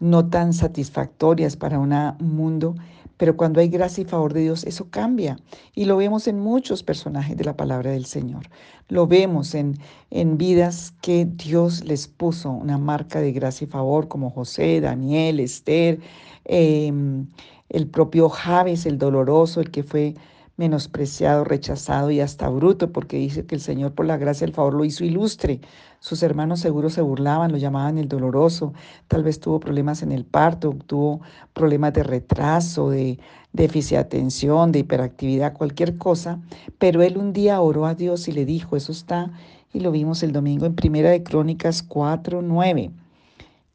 no 0.00 0.30
tan 0.30 0.54
satisfactorias 0.54 1.54
para 1.54 1.78
un 1.78 1.94
mundo 2.18 2.76
pero 3.22 3.36
cuando 3.36 3.60
hay 3.60 3.68
gracia 3.68 4.02
y 4.02 4.04
favor 4.04 4.32
de 4.32 4.40
Dios, 4.40 4.64
eso 4.64 4.90
cambia. 4.90 5.38
Y 5.76 5.84
lo 5.84 5.96
vemos 5.96 6.26
en 6.26 6.40
muchos 6.40 6.82
personajes 6.82 7.36
de 7.36 7.44
la 7.44 7.56
palabra 7.56 7.92
del 7.92 8.04
Señor. 8.04 8.48
Lo 8.88 9.06
vemos 9.06 9.54
en, 9.54 9.78
en 10.10 10.38
vidas 10.38 10.92
que 11.02 11.24
Dios 11.24 11.84
les 11.84 12.08
puso 12.08 12.50
una 12.50 12.78
marca 12.78 13.20
de 13.20 13.30
gracia 13.30 13.64
y 13.66 13.68
favor, 13.68 14.08
como 14.08 14.28
José, 14.28 14.80
Daniel, 14.80 15.38
Esther, 15.38 16.00
em, 16.46 17.28
el 17.68 17.86
propio 17.86 18.28
Javes, 18.28 18.86
el 18.86 18.98
doloroso, 18.98 19.60
el 19.60 19.70
que 19.70 19.84
fue 19.84 20.16
menospreciado, 20.56 21.44
rechazado 21.44 22.10
y 22.10 22.20
hasta 22.20 22.48
bruto, 22.48 22.92
porque 22.92 23.16
dice 23.16 23.46
que 23.46 23.54
el 23.54 23.60
Señor 23.60 23.92
por 23.92 24.06
la 24.06 24.16
gracia 24.16 24.44
y 24.44 24.48
el 24.48 24.54
favor 24.54 24.74
lo 24.74 24.84
hizo 24.84 25.04
ilustre. 25.04 25.60
Sus 26.00 26.22
hermanos 26.22 26.60
seguro 26.60 26.90
se 26.90 27.00
burlaban, 27.00 27.52
lo 27.52 27.58
llamaban 27.58 27.98
el 27.98 28.08
doloroso, 28.08 28.72
tal 29.08 29.22
vez 29.22 29.40
tuvo 29.40 29.60
problemas 29.60 30.02
en 30.02 30.12
el 30.12 30.24
parto, 30.24 30.76
tuvo 30.86 31.20
problemas 31.52 31.92
de 31.94 32.02
retraso, 32.02 32.90
de 32.90 33.18
déficit 33.52 33.92
de 33.92 33.98
atención, 33.98 34.72
de 34.72 34.80
hiperactividad, 34.80 35.54
cualquier 35.54 35.96
cosa, 35.96 36.40
pero 36.78 37.02
él 37.02 37.18
un 37.18 37.32
día 37.32 37.60
oró 37.60 37.86
a 37.86 37.94
Dios 37.94 38.28
y 38.28 38.32
le 38.32 38.44
dijo, 38.44 38.76
eso 38.76 38.92
está, 38.92 39.30
y 39.72 39.80
lo 39.80 39.90
vimos 39.90 40.22
el 40.22 40.32
domingo 40.32 40.66
en 40.66 40.74
Primera 40.74 41.10
de 41.10 41.22
Crónicas 41.22 41.82
4, 41.82 42.42
9. 42.42 42.90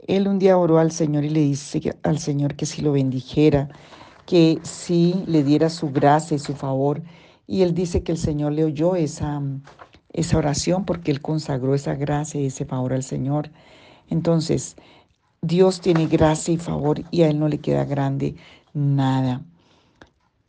Él 0.07 0.27
un 0.27 0.39
día 0.39 0.57
oró 0.57 0.79
al 0.79 0.91
Señor 0.91 1.25
y 1.25 1.29
le 1.29 1.41
dice 1.41 1.97
al 2.03 2.19
Señor 2.19 2.55
que 2.55 2.65
si 2.65 2.81
lo 2.81 2.91
bendijera, 2.91 3.69
que 4.27 4.59
sí 4.61 5.23
le 5.25 5.41
diera 5.43 5.69
su 5.69 5.89
gracia 5.89 6.35
y 6.35 6.39
su 6.39 6.53
favor. 6.53 7.01
Y 7.47 7.61
él 7.61 7.73
dice 7.73 8.03
que 8.03 8.11
el 8.11 8.17
Señor 8.17 8.51
le 8.51 8.65
oyó 8.65 8.95
esa, 8.95 9.41
esa 10.11 10.37
oración 10.37 10.85
porque 10.85 11.11
él 11.11 11.21
consagró 11.21 11.73
esa 11.73 11.95
gracia 11.95 12.39
y 12.39 12.47
ese 12.47 12.65
favor 12.65 12.91
al 12.93 13.03
Señor. 13.03 13.49
Entonces, 14.09 14.75
Dios 15.41 15.79
tiene 15.79 16.07
gracia 16.07 16.53
y 16.53 16.57
favor 16.57 17.01
y 17.09 17.21
a 17.21 17.29
él 17.29 17.39
no 17.39 17.47
le 17.47 17.59
queda 17.59 17.85
grande 17.85 18.35
nada. 18.73 19.45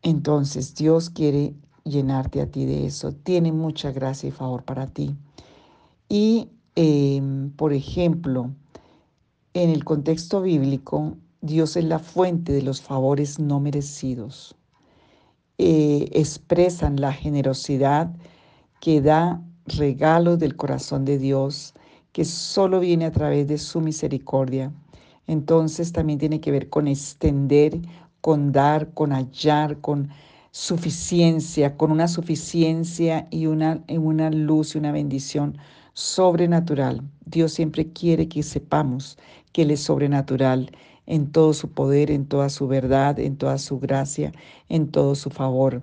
Entonces, 0.03 0.75
Dios 0.75 1.09
quiere 1.09 1.55
llenarte 1.85 2.41
a 2.41 2.51
ti 2.51 2.67
de 2.67 2.85
eso. 2.85 3.13
Tiene 3.13 3.53
mucha 3.53 3.93
gracia 3.93 4.29
y 4.29 4.33
favor 4.33 4.65
para 4.65 4.89
ti. 4.89 5.17
Y, 6.09 6.49
em, 6.75 7.51
por 7.53 7.73
ejemplo, 7.73 8.51
en 9.55 9.71
el 9.71 9.85
contexto 9.85 10.43
bíblico, 10.43 11.17
Dios 11.49 11.77
es 11.77 11.85
la 11.85 11.99
fuente 11.99 12.53
de 12.53 12.63
los 12.63 12.83
favores 12.83 13.39
no 13.39 13.59
merecidos. 13.59 14.55
Eh, 15.57 16.09
expresan 16.13 17.01
la 17.01 17.13
generosidad 17.13 18.15
que 18.81 19.01
da 19.01 19.43
regalos 19.67 20.39
del 20.39 20.55
corazón 20.57 21.05
de 21.05 21.19
Dios, 21.19 21.75
que 22.13 22.25
solo 22.25 22.81
viene 22.81 23.07
a 23.07 23.13
través 23.13 23.49
de 23.49 23.59
su 23.59 23.81
misericordia. 23.81 24.73
Entonces 25.27 25.93
también 25.93 26.19
tiene 26.19 26.41
que 26.41 26.53
ver 26.53 26.69
con 26.69 26.87
extender, 26.87 27.81
con 28.21 28.53
dar, 28.53 28.93
con 28.93 29.13
hallar, 29.13 29.81
con 29.81 30.11
suficiencia, 30.51 31.77
con 31.77 31.91
una 31.91 32.09
suficiencia 32.09 33.27
y 33.31 33.47
una, 33.47 33.83
una 33.89 34.31
luz 34.31 34.75
y 34.75 34.79
una 34.79 34.93
bendición 34.93 35.57
sobrenatural. 35.95 37.03
Dios 37.25 37.53
siempre 37.53 37.91
quiere 37.93 38.29
que 38.29 38.43
sepamos 38.43 39.19
que 39.53 39.63
Él 39.63 39.71
es 39.71 39.81
sobrenatural 39.81 40.71
en 41.09 41.33
todo 41.33 41.55
su 41.55 41.71
poder, 41.71 42.11
en 42.11 42.27
toda 42.27 42.51
su 42.51 42.69
verdad, 42.69 43.19
en 43.19 43.37
toda 43.37 43.59
su 43.59 43.81
gracia, 43.81 44.31
en 44.69 44.89
todo 44.89 45.15
su 45.15 45.31
favor. 45.31 45.81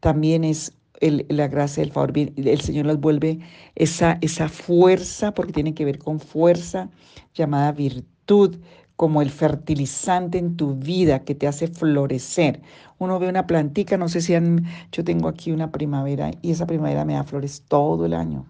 También 0.00 0.44
es 0.44 0.72
la 1.00 1.48
gracia 1.48 1.82
del 1.82 1.92
favor, 1.92 2.12
el 2.16 2.60
Señor 2.60 2.86
nos 2.86 3.00
vuelve 3.00 3.40
esa, 3.74 4.18
esa 4.20 4.48
fuerza, 4.48 5.34
porque 5.34 5.52
tiene 5.52 5.74
que 5.74 5.84
ver 5.84 5.98
con 5.98 6.20
fuerza 6.20 6.88
llamada 7.34 7.72
virtud, 7.72 8.56
como 8.96 9.20
el 9.22 9.30
fertilizante 9.30 10.38
en 10.38 10.56
tu 10.56 10.74
vida 10.74 11.20
que 11.20 11.34
te 11.34 11.46
hace 11.46 11.68
florecer. 11.68 12.60
Uno 12.98 13.18
ve 13.18 13.28
una 13.28 13.46
plantica, 13.46 13.96
no 13.96 14.08
sé 14.08 14.20
si 14.20 14.34
han, 14.34 14.64
yo 14.90 15.04
tengo 15.04 15.28
aquí 15.28 15.52
una 15.52 15.70
primavera 15.70 16.30
y 16.42 16.50
esa 16.52 16.66
primavera 16.66 17.04
me 17.04 17.14
da 17.14 17.24
flores 17.24 17.62
todo 17.68 18.06
el 18.06 18.14
año 18.14 18.46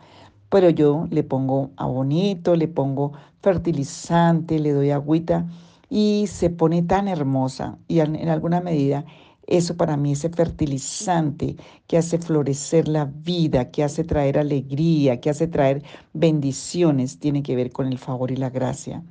pero 0.51 0.71
yo 0.71 1.07
le 1.11 1.25
pongo 1.25 1.73
abonito, 1.77 2.57
le 2.57 2.69
pongo 2.69 3.13
fertilizante, 3.43 4.59
le 4.59 4.73
doy 4.73 4.91
agüita 4.91 5.47
y 5.89 6.27
se 6.29 6.51
pone 6.51 6.83
tan 6.83 7.09
hermosa 7.09 7.79
y 7.89 8.01
en 8.01 8.29
alguna 8.29 8.61
medida 8.61 9.05
eso 9.49 9.79
para 9.79 9.97
mí, 9.97 10.13
ese 10.13 10.29
fertilizante 10.29 11.57
que 11.87 11.97
hace 11.97 12.19
florecer 12.19 12.87
la 12.87 13.07
vida, 13.07 13.71
que 13.71 13.83
hace 13.83 14.05
traer 14.05 14.39
alegría, 14.39 15.21
que 15.21 15.31
hace 15.31 15.47
traer 15.47 15.83
bendiciones, 16.13 17.19
tiene 17.19 17.43
que 17.43 17.57
ver 17.57 17.73
con 17.73 17.87
el 17.87 17.99
favor 17.99 18.31
y 18.31 18.37
la 18.37 18.51
gracia. 18.51 19.03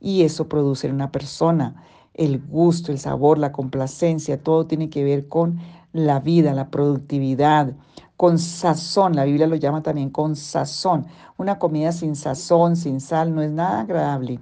Y 0.00 0.22
eso 0.22 0.48
produce 0.48 0.86
en 0.86 0.94
una 0.94 1.12
persona 1.12 1.84
el 2.14 2.40
gusto, 2.40 2.90
el 2.90 2.98
sabor, 2.98 3.36
la 3.36 3.52
complacencia, 3.52 4.42
todo 4.42 4.66
tiene 4.66 4.88
que 4.88 5.04
ver 5.04 5.28
con 5.28 5.58
la 5.92 6.20
vida, 6.20 6.54
la 6.54 6.70
productividad, 6.70 7.74
con 8.16 8.38
sazón. 8.38 9.14
La 9.14 9.24
Biblia 9.24 9.46
lo 9.46 9.56
llama 9.56 9.82
también 9.82 10.08
con 10.08 10.36
sazón. 10.36 11.06
Una 11.36 11.58
comida 11.58 11.92
sin 11.92 12.16
sazón, 12.16 12.76
sin 12.76 12.98
sal, 13.02 13.34
no 13.34 13.42
es 13.42 13.50
nada 13.50 13.82
agradable 13.82 14.40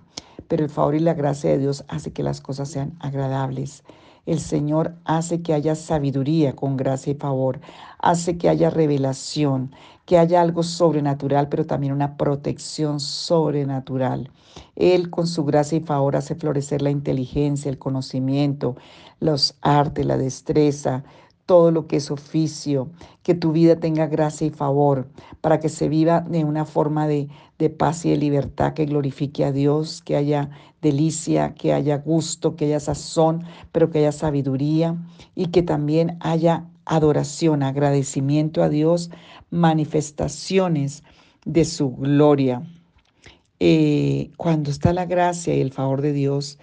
pero 0.51 0.65
el 0.65 0.69
favor 0.69 0.97
y 0.97 0.99
la 0.99 1.15
gracia 1.15 1.49
de 1.49 1.59
Dios 1.59 1.85
hace 1.87 2.13
que 2.13 2.25
las 2.25 2.41
cosas 2.41 2.69
sean 2.69 2.97
agradables. 2.99 3.85
El 4.27 4.41
Señor 4.41 4.97
hace 5.05 5.43
que 5.43 5.55
haya 5.55 5.77
sabiduría 5.77 6.57
con 6.57 6.77
gracia 6.77 7.13
y 7.13 7.15
favor, 7.15 7.61
hace 8.01 8.37
que 8.37 8.49
haya 8.49 8.69
revelación, 8.69 9.71
que 10.07 10.19
haya 10.19 10.41
algo 10.41 10.65
sobrenatural, 10.65 11.49
pero 11.49 11.67
también 11.67 11.93
una 11.93 12.17
protección 12.17 12.99
sobrenatural. 12.99 14.33
Él 14.75 15.09
con 15.09 15.29
su 15.29 15.45
gracia 15.45 15.79
y 15.79 15.83
favor 15.83 16.17
hace 16.17 16.35
florecer 16.35 16.83
la 16.83 16.91
inteligencia, 16.91 17.71
el 17.71 17.79
conocimiento, 17.79 18.75
los 19.21 19.55
artes, 19.61 20.05
la 20.05 20.17
destreza, 20.17 21.05
todo 21.51 21.73
lo 21.73 21.89
que 21.89 21.97
es 21.97 22.13
oficio, 22.13 22.91
que 23.25 23.35
tu 23.35 23.51
vida 23.51 23.75
tenga 23.75 24.07
gracia 24.07 24.47
y 24.47 24.51
favor, 24.51 25.09
para 25.41 25.59
que 25.59 25.69
se 25.69 25.89
viva 25.89 26.21
de 26.21 26.45
una 26.45 26.65
forma 26.65 27.09
de, 27.09 27.29
paz 27.77 28.07
y 28.07 28.11
de 28.11 28.19
libertad 28.19 28.73
que 28.73 28.87
glorifique 28.87 29.45
a 29.45 29.51
Dios, 29.51 30.01
que 30.01 30.15
haya 30.15 30.51
delicia, 30.81 31.55
que 31.55 31.73
haya 31.73 31.99
gusto, 31.99 32.55
que 32.55 32.67
haya 32.67 32.79
sazón, 32.79 33.43
pero 33.73 33.91
que 33.91 33.99
haya 33.99 34.13
sabiduría 34.13 34.97
y 35.35 35.47
que 35.47 35.65
también 35.65 36.19
haya 36.21 36.67
adoración, 36.85 37.65
agradecimiento 37.65 38.63
a 38.63 38.69
Dios, 38.69 39.11
manifestaciones 39.51 41.03
de 41.45 41.65
su 41.65 41.97
gloria. 41.97 42.63
Eh, 43.59 44.31
cuando 44.37 44.71
está 44.71 44.93
la 44.93 45.07
gracia 45.07 45.53
y 45.53 45.61
el 45.61 45.73
favor 45.73 46.01
de 46.01 46.13
Dios, 46.13 46.61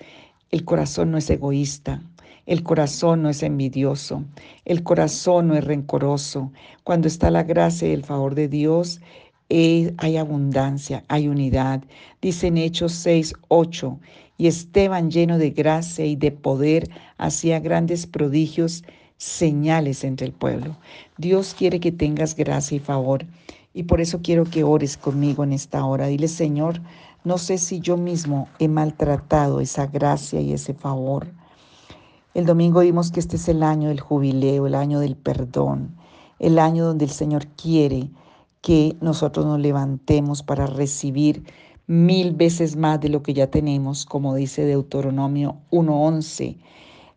el 0.49 0.63
corazón 0.63 1.11
no 1.11 1.17
es 1.17 1.29
egoísta, 1.29 2.03
el 2.47 2.63
corazón 2.63 3.21
no 3.21 3.29
es 3.29 3.43
envidioso, 3.43 4.23
el 4.63 4.81
corazón 4.81 5.49
no 5.49 5.55
es 5.55 5.65
rencoroso. 5.65 6.53
Cuando 6.85 7.09
está 7.09 7.29
la 7.29 7.43
gracia 7.43 7.89
y 7.89 7.91
el 7.91 8.05
favor 8.05 8.35
de 8.35 8.47
Dios, 8.47 9.01
eh, 9.49 9.93
hay 9.97 10.15
abundancia, 10.15 11.03
hay 11.09 11.27
unidad. 11.27 11.83
Dice 12.21 12.47
en 12.47 12.57
Hechos 12.57 12.93
6, 12.93 13.33
8, 13.49 13.99
y 14.37 14.47
Esteban 14.47 15.11
lleno 15.11 15.37
de 15.37 15.49
gracia 15.49 16.05
y 16.05 16.15
de 16.15 16.31
poder 16.31 16.89
hacía 17.17 17.59
grandes 17.59 18.07
prodigios, 18.07 18.85
señales 19.17 20.05
entre 20.05 20.27
el 20.27 20.33
pueblo. 20.33 20.77
Dios 21.17 21.53
quiere 21.53 21.81
que 21.81 21.91
tengas 21.91 22.33
gracia 22.33 22.77
y 22.77 22.79
favor. 22.79 23.25
Y 23.73 23.83
por 23.83 23.99
eso 23.99 24.21
quiero 24.21 24.45
que 24.45 24.63
ores 24.63 24.95
conmigo 24.95 25.43
en 25.43 25.51
esta 25.51 25.83
hora. 25.83 26.07
Dile, 26.07 26.29
Señor, 26.29 26.81
no 27.25 27.37
sé 27.37 27.57
si 27.57 27.81
yo 27.81 27.97
mismo 27.97 28.47
he 28.57 28.69
maltratado 28.69 29.59
esa 29.59 29.87
gracia 29.87 30.39
y 30.39 30.53
ese 30.53 30.73
favor. 30.73 31.27
El 32.37 32.45
domingo 32.45 32.81
vimos 32.81 33.11
que 33.11 33.19
este 33.19 33.37
es 33.37 33.49
el 33.49 33.63
año 33.63 33.89
del 33.89 33.99
jubileo, 33.99 34.67
el 34.67 34.75
año 34.75 34.99
del 34.99 35.15
perdón, 35.15 35.95
el 36.37 36.59
año 36.59 36.85
donde 36.85 37.05
el 37.05 37.09
Señor 37.09 37.47
quiere 37.47 38.11
que 38.61 38.95
nosotros 39.01 39.43
nos 39.43 39.59
levantemos 39.59 40.43
para 40.43 40.67
recibir 40.67 41.43
mil 41.87 42.35
veces 42.35 42.75
más 42.75 43.01
de 43.01 43.09
lo 43.09 43.23
que 43.23 43.33
ya 43.33 43.47
tenemos, 43.47 44.05
como 44.05 44.35
dice 44.35 44.65
Deuteronomio 44.65 45.57
1.11. 45.71 46.57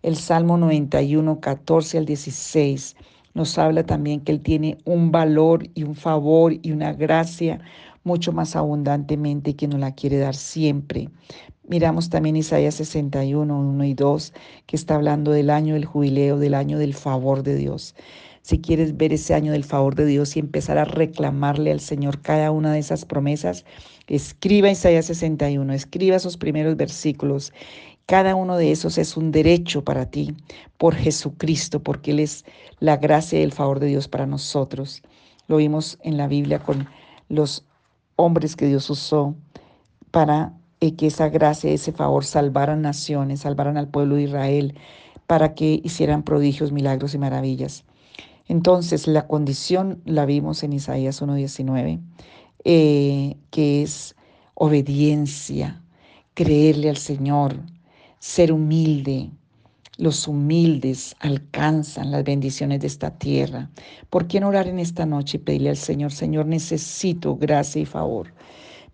El 0.02 0.16
Salmo 0.16 0.56
91, 0.56 1.38
14 1.38 1.98
al 1.98 2.06
16 2.06 2.96
nos 3.34 3.58
habla 3.58 3.84
también 3.84 4.22
que 4.22 4.32
Él 4.32 4.40
tiene 4.40 4.78
un 4.86 5.12
valor 5.12 5.68
y 5.74 5.82
un 5.82 5.96
favor 5.96 6.54
y 6.62 6.72
una 6.72 6.94
gracia 6.94 7.60
mucho 8.04 8.32
más 8.32 8.56
abundantemente 8.56 9.54
que 9.54 9.68
nos 9.68 9.80
la 9.80 9.94
quiere 9.94 10.16
dar 10.16 10.34
siempre. 10.34 11.10
Miramos 11.70 12.10
también 12.10 12.34
Isaías 12.34 12.74
61, 12.74 13.56
1 13.56 13.84
y 13.84 13.94
2, 13.94 14.32
que 14.66 14.74
está 14.74 14.96
hablando 14.96 15.30
del 15.30 15.50
año 15.50 15.74
del 15.74 15.84
jubileo, 15.84 16.36
del 16.36 16.54
año 16.54 16.78
del 16.80 16.94
favor 16.94 17.44
de 17.44 17.54
Dios. 17.54 17.94
Si 18.42 18.58
quieres 18.58 18.96
ver 18.96 19.12
ese 19.12 19.34
año 19.34 19.52
del 19.52 19.62
favor 19.62 19.94
de 19.94 20.04
Dios 20.04 20.34
y 20.34 20.40
empezar 20.40 20.78
a 20.78 20.84
reclamarle 20.84 21.70
al 21.70 21.78
Señor 21.78 22.22
cada 22.22 22.50
una 22.50 22.72
de 22.72 22.80
esas 22.80 23.04
promesas, 23.04 23.64
escriba 24.08 24.68
Isaías 24.68 25.06
61, 25.06 25.72
escriba 25.72 26.16
esos 26.16 26.36
primeros 26.36 26.76
versículos. 26.76 27.52
Cada 28.04 28.34
uno 28.34 28.56
de 28.56 28.72
esos 28.72 28.98
es 28.98 29.16
un 29.16 29.30
derecho 29.30 29.84
para 29.84 30.06
ti 30.06 30.34
por 30.76 30.96
Jesucristo, 30.96 31.80
porque 31.80 32.10
Él 32.10 32.18
es 32.18 32.44
la 32.80 32.96
gracia 32.96 33.38
y 33.38 33.44
el 33.44 33.52
favor 33.52 33.78
de 33.78 33.86
Dios 33.86 34.08
para 34.08 34.26
nosotros. 34.26 35.02
Lo 35.46 35.58
vimos 35.58 36.00
en 36.02 36.16
la 36.16 36.26
Biblia 36.26 36.58
con 36.58 36.88
los 37.28 37.64
hombres 38.16 38.56
que 38.56 38.66
Dios 38.66 38.90
usó 38.90 39.36
para 40.10 40.52
y 40.80 40.92
que 40.92 41.08
esa 41.08 41.28
gracia, 41.28 41.70
ese 41.70 41.92
favor 41.92 42.24
salvaran 42.24 42.80
naciones, 42.82 43.40
salvaran 43.40 43.76
al 43.76 43.88
pueblo 43.88 44.16
de 44.16 44.22
Israel, 44.22 44.74
para 45.26 45.54
que 45.54 45.80
hicieran 45.84 46.24
prodigios, 46.24 46.72
milagros 46.72 47.14
y 47.14 47.18
maravillas. 47.18 47.84
Entonces, 48.48 49.06
la 49.06 49.28
condición 49.28 50.00
la 50.04 50.26
vimos 50.26 50.64
en 50.64 50.72
Isaías 50.72 51.22
1.19, 51.22 52.00
eh, 52.64 53.36
que 53.50 53.82
es 53.82 54.16
obediencia, 54.54 55.82
creerle 56.34 56.90
al 56.90 56.96
Señor, 56.96 57.60
ser 58.18 58.52
humilde, 58.52 59.30
los 59.98 60.26
humildes 60.26 61.14
alcanzan 61.20 62.10
las 62.10 62.24
bendiciones 62.24 62.80
de 62.80 62.86
esta 62.86 63.18
tierra. 63.18 63.70
¿Por 64.08 64.26
qué 64.26 64.40
no 64.40 64.48
orar 64.48 64.66
en 64.66 64.78
esta 64.78 65.04
noche 65.04 65.36
y 65.36 65.40
pedirle 65.40 65.70
al 65.70 65.76
Señor, 65.76 66.10
Señor, 66.10 66.46
necesito 66.46 67.36
gracia 67.36 67.82
y 67.82 67.86
favor? 67.86 68.32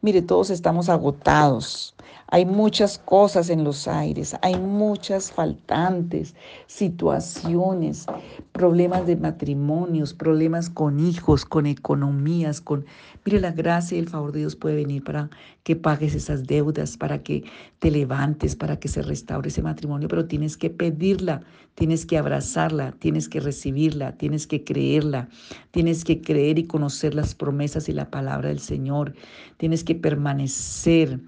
Mire, 0.07 0.23
todos 0.23 0.51
estamos 0.51 0.89
agotados. 0.89 1.93
Hay 2.29 2.45
muchas 2.45 2.99
cosas 2.99 3.51
en 3.51 3.63
los 3.63 3.87
aires, 3.87 4.37
hay 4.43 4.59
muchas 4.59 5.31
faltantes, 5.31 6.35
situaciones, 6.67 8.07
problemas 8.51 9.07
de 9.07 9.17
matrimonios, 9.17 10.13
problemas 10.13 10.69
con 10.69 10.99
hijos, 10.99 11.45
con 11.45 11.67
economías, 11.67 12.61
con... 12.61 12.85
Mire, 13.25 13.41
la 13.41 13.53
gracia 13.53 13.97
y 13.97 14.01
el 14.01 14.09
favor 14.09 14.33
de 14.33 14.41
Dios 14.41 14.57
puede 14.57 14.77
venir 14.77 15.05
para 15.05 15.31
que 15.63 15.77
pagues 15.77 16.15
esas 16.15 16.47
deudas, 16.47 16.97
para 16.97 17.23
que 17.23 17.45
te 17.79 17.91
levantes, 17.93 18.57
para 18.57 18.79
que 18.79 18.89
se 18.89 19.03
restaure 19.03 19.49
ese 19.49 19.63
matrimonio, 19.63 20.09
pero 20.09 20.27
tienes 20.27 20.57
que 20.57 20.71
pedirla, 20.71 21.43
tienes 21.77 22.07
que 22.07 22.19
abrazarla, 22.19 22.93
tienes 22.93 23.29
que 23.29 23.39
recibirla, 23.39 24.17
tienes 24.17 24.47
que 24.47 24.65
creerla, 24.65 25.29
tienes 25.71 26.05
que 26.05 26.21
creer 26.21 26.59
y 26.59 26.67
conocer 26.67 27.15
las 27.15 27.35
promesas 27.37 27.89
y 27.89 27.93
la 27.93 28.11
palabra 28.11 28.49
del 28.49 28.61
Señor, 28.61 29.15
tienes 29.59 29.85
que 29.85 29.95
permanecer 29.95 31.21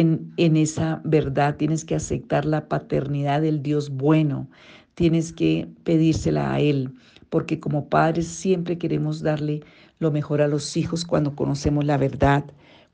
en, 0.00 0.56
esa 0.56 1.00
verdad, 1.04 1.56
tienes 1.56 1.84
que 1.84 1.94
aceptar 1.94 2.44
la 2.44 2.68
paternidad 2.68 3.40
del 3.40 3.62
Dios 3.62 3.88
bueno, 3.88 4.46
tienes 4.94 5.32
que 5.32 5.68
pedírsela 5.84 6.52
a 6.52 6.60
Él, 6.60 6.92
porque 7.30 7.60
como 7.60 7.88
padres 7.88 8.26
siempre 8.26 8.76
queremos 8.76 9.22
darle 9.22 9.62
lo 9.98 10.10
mejor 10.10 10.42
a 10.42 10.48
los 10.48 10.76
hijos 10.76 11.04
cuando 11.06 11.34
conocemos 11.34 11.84
la 11.86 11.96
verdad, 11.96 12.44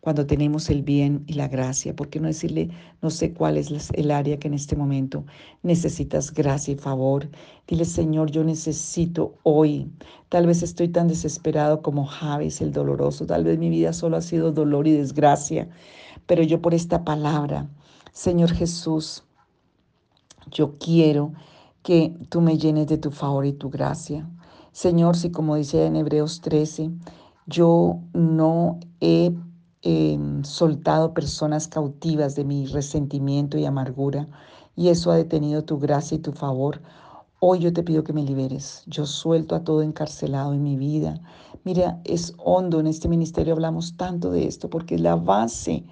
cuando 0.00 0.26
tenemos 0.26 0.70
el 0.70 0.82
bien 0.82 1.24
y 1.26 1.34
la 1.34 1.48
gracia. 1.48 1.94
¿Por 1.94 2.08
qué 2.08 2.20
no 2.20 2.28
decirle, 2.28 2.70
no 3.02 3.10
sé 3.10 3.32
cuál 3.32 3.56
es 3.56 3.90
el 3.94 4.10
área 4.10 4.38
que 4.38 4.48
en 4.48 4.54
este 4.54 4.76
momento 4.76 5.24
necesitas 5.62 6.32
gracia 6.32 6.74
y 6.74 6.76
favor? 6.76 7.28
Dile, 7.66 7.84
Señor, 7.84 8.30
yo 8.30 8.44
necesito 8.44 9.34
hoy. 9.42 9.90
Tal 10.28 10.46
vez 10.46 10.62
estoy 10.62 10.88
tan 10.88 11.08
desesperado 11.08 11.82
como 11.82 12.04
Javes, 12.04 12.60
el 12.60 12.72
doloroso. 12.72 13.26
Tal 13.26 13.44
vez 13.44 13.58
mi 13.58 13.70
vida 13.70 13.92
solo 13.92 14.16
ha 14.16 14.22
sido 14.22 14.52
dolor 14.52 14.86
y 14.86 14.92
desgracia. 14.92 15.68
Pero 16.26 16.42
yo 16.42 16.60
por 16.60 16.74
esta 16.74 17.04
palabra, 17.04 17.68
Señor 18.12 18.52
Jesús, 18.52 19.24
yo 20.50 20.78
quiero 20.78 21.32
que 21.82 22.16
tú 22.28 22.40
me 22.40 22.58
llenes 22.58 22.86
de 22.86 22.98
tu 22.98 23.10
favor 23.10 23.46
y 23.46 23.52
tu 23.52 23.70
gracia. 23.70 24.28
Señor, 24.72 25.16
si 25.16 25.30
como 25.30 25.56
dice 25.56 25.86
en 25.86 25.96
Hebreos 25.96 26.40
13, 26.40 26.90
yo 27.46 27.98
no 28.12 28.78
he 29.00 29.34
em, 29.82 30.44
soltado 30.44 31.12
personas 31.12 31.68
cautivas 31.68 32.34
de 32.36 32.44
mi 32.44 32.66
resentimiento 32.66 33.58
y 33.58 33.64
amargura, 33.64 34.28
y 34.76 34.88
eso 34.88 35.10
ha 35.10 35.16
detenido 35.16 35.64
tu 35.64 35.78
gracia 35.78 36.16
y 36.16 36.20
tu 36.20 36.32
favor, 36.32 36.80
hoy 37.40 37.58
yo 37.58 37.72
te 37.72 37.82
pido 37.82 38.04
que 38.04 38.12
me 38.12 38.22
liberes. 38.22 38.84
Yo 38.86 39.04
suelto 39.04 39.54
a 39.54 39.64
todo 39.64 39.82
encarcelado 39.82 40.54
en 40.54 40.62
mi 40.62 40.76
vida. 40.76 41.20
Mira, 41.64 42.00
es 42.04 42.34
hondo, 42.38 42.80
en 42.80 42.86
este 42.86 43.08
ministerio 43.08 43.52
hablamos 43.52 43.96
tanto 43.96 44.30
de 44.30 44.46
esto 44.46 44.70
porque 44.70 44.94
es 44.94 45.00
la 45.00 45.16
base 45.16 45.84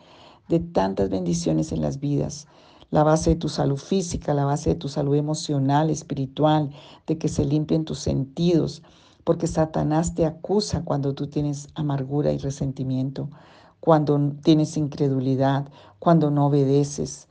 de 0.50 0.60
tantas 0.60 1.08
bendiciones 1.08 1.72
en 1.72 1.80
las 1.80 1.98
vidas 1.98 2.46
la 2.90 3.04
base 3.04 3.30
de 3.30 3.36
tu 3.36 3.48
salud 3.48 3.76
física, 3.76 4.34
la 4.34 4.44
base 4.44 4.70
de 4.70 4.76
tu 4.76 4.88
salud 4.88 5.14
emocional, 5.14 5.90
espiritual, 5.90 6.70
de 7.06 7.18
que 7.18 7.28
se 7.28 7.44
limpien 7.44 7.84
tus 7.84 8.00
sentidos, 8.00 8.82
porque 9.24 9.46
Satanás 9.46 10.14
te 10.14 10.26
acusa 10.26 10.82
cuando 10.84 11.14
tú 11.14 11.28
tienes 11.28 11.68
amargura 11.74 12.32
y 12.32 12.38
resentimiento, 12.38 13.30
cuando 13.78 14.32
tienes 14.42 14.76
incredulidad, 14.76 15.68
cuando 15.98 16.30
no 16.30 16.46
obedeces. 16.46 17.28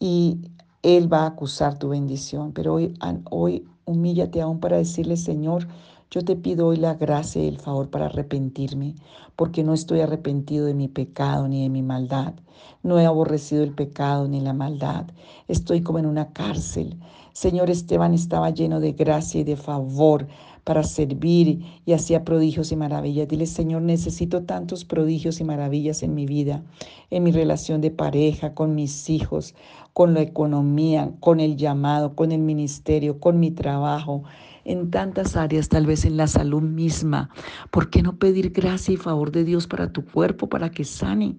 Y 0.00 0.40
él 0.82 1.12
va 1.12 1.24
a 1.24 1.26
acusar 1.26 1.78
tu 1.78 1.90
bendición. 1.90 2.52
Pero 2.52 2.74
hoy, 2.74 2.94
hoy 3.30 3.68
humíllate 3.84 4.40
aún 4.40 4.60
para 4.60 4.78
decirle, 4.78 5.16
Señor, 5.16 5.68
yo 6.12 6.22
te 6.22 6.36
pido 6.36 6.66
hoy 6.66 6.76
la 6.76 6.92
gracia 6.92 7.42
y 7.42 7.48
el 7.48 7.58
favor 7.58 7.88
para 7.88 8.04
arrepentirme, 8.04 8.96
porque 9.34 9.64
no 9.64 9.72
estoy 9.72 10.00
arrepentido 10.00 10.66
de 10.66 10.74
mi 10.74 10.86
pecado 10.86 11.48
ni 11.48 11.62
de 11.62 11.70
mi 11.70 11.80
maldad. 11.80 12.34
No 12.82 13.00
he 13.00 13.06
aborrecido 13.06 13.62
el 13.62 13.72
pecado 13.72 14.28
ni 14.28 14.42
la 14.42 14.52
maldad. 14.52 15.06
Estoy 15.48 15.80
como 15.80 15.98
en 15.98 16.04
una 16.04 16.34
cárcel. 16.34 16.98
Señor 17.32 17.70
Esteban 17.70 18.12
estaba 18.12 18.50
lleno 18.50 18.78
de 18.78 18.92
gracia 18.92 19.40
y 19.40 19.44
de 19.44 19.56
favor 19.56 20.26
para 20.64 20.82
servir 20.82 21.64
y 21.86 21.92
hacía 21.94 22.24
prodigios 22.24 22.72
y 22.72 22.76
maravillas. 22.76 23.26
Dile, 23.26 23.46
Señor, 23.46 23.80
necesito 23.80 24.42
tantos 24.42 24.84
prodigios 24.84 25.40
y 25.40 25.44
maravillas 25.44 26.02
en 26.02 26.14
mi 26.14 26.26
vida, 26.26 26.62
en 27.08 27.22
mi 27.22 27.32
relación 27.32 27.80
de 27.80 27.90
pareja, 27.90 28.52
con 28.52 28.74
mis 28.74 29.08
hijos, 29.08 29.54
con 29.94 30.12
la 30.12 30.20
economía, 30.20 31.10
con 31.20 31.40
el 31.40 31.56
llamado, 31.56 32.14
con 32.14 32.32
el 32.32 32.42
ministerio, 32.42 33.18
con 33.18 33.40
mi 33.40 33.50
trabajo 33.50 34.24
en 34.64 34.90
tantas 34.90 35.36
áreas, 35.36 35.68
tal 35.68 35.86
vez 35.86 36.04
en 36.04 36.16
la 36.16 36.26
salud 36.26 36.62
misma. 36.62 37.30
¿Por 37.70 37.90
qué 37.90 38.02
no 38.02 38.16
pedir 38.16 38.50
gracia 38.50 38.94
y 38.94 38.96
favor 38.96 39.32
de 39.32 39.44
Dios 39.44 39.66
para 39.66 39.92
tu 39.92 40.04
cuerpo, 40.04 40.48
para 40.48 40.70
que 40.70 40.84
sane? 40.84 41.36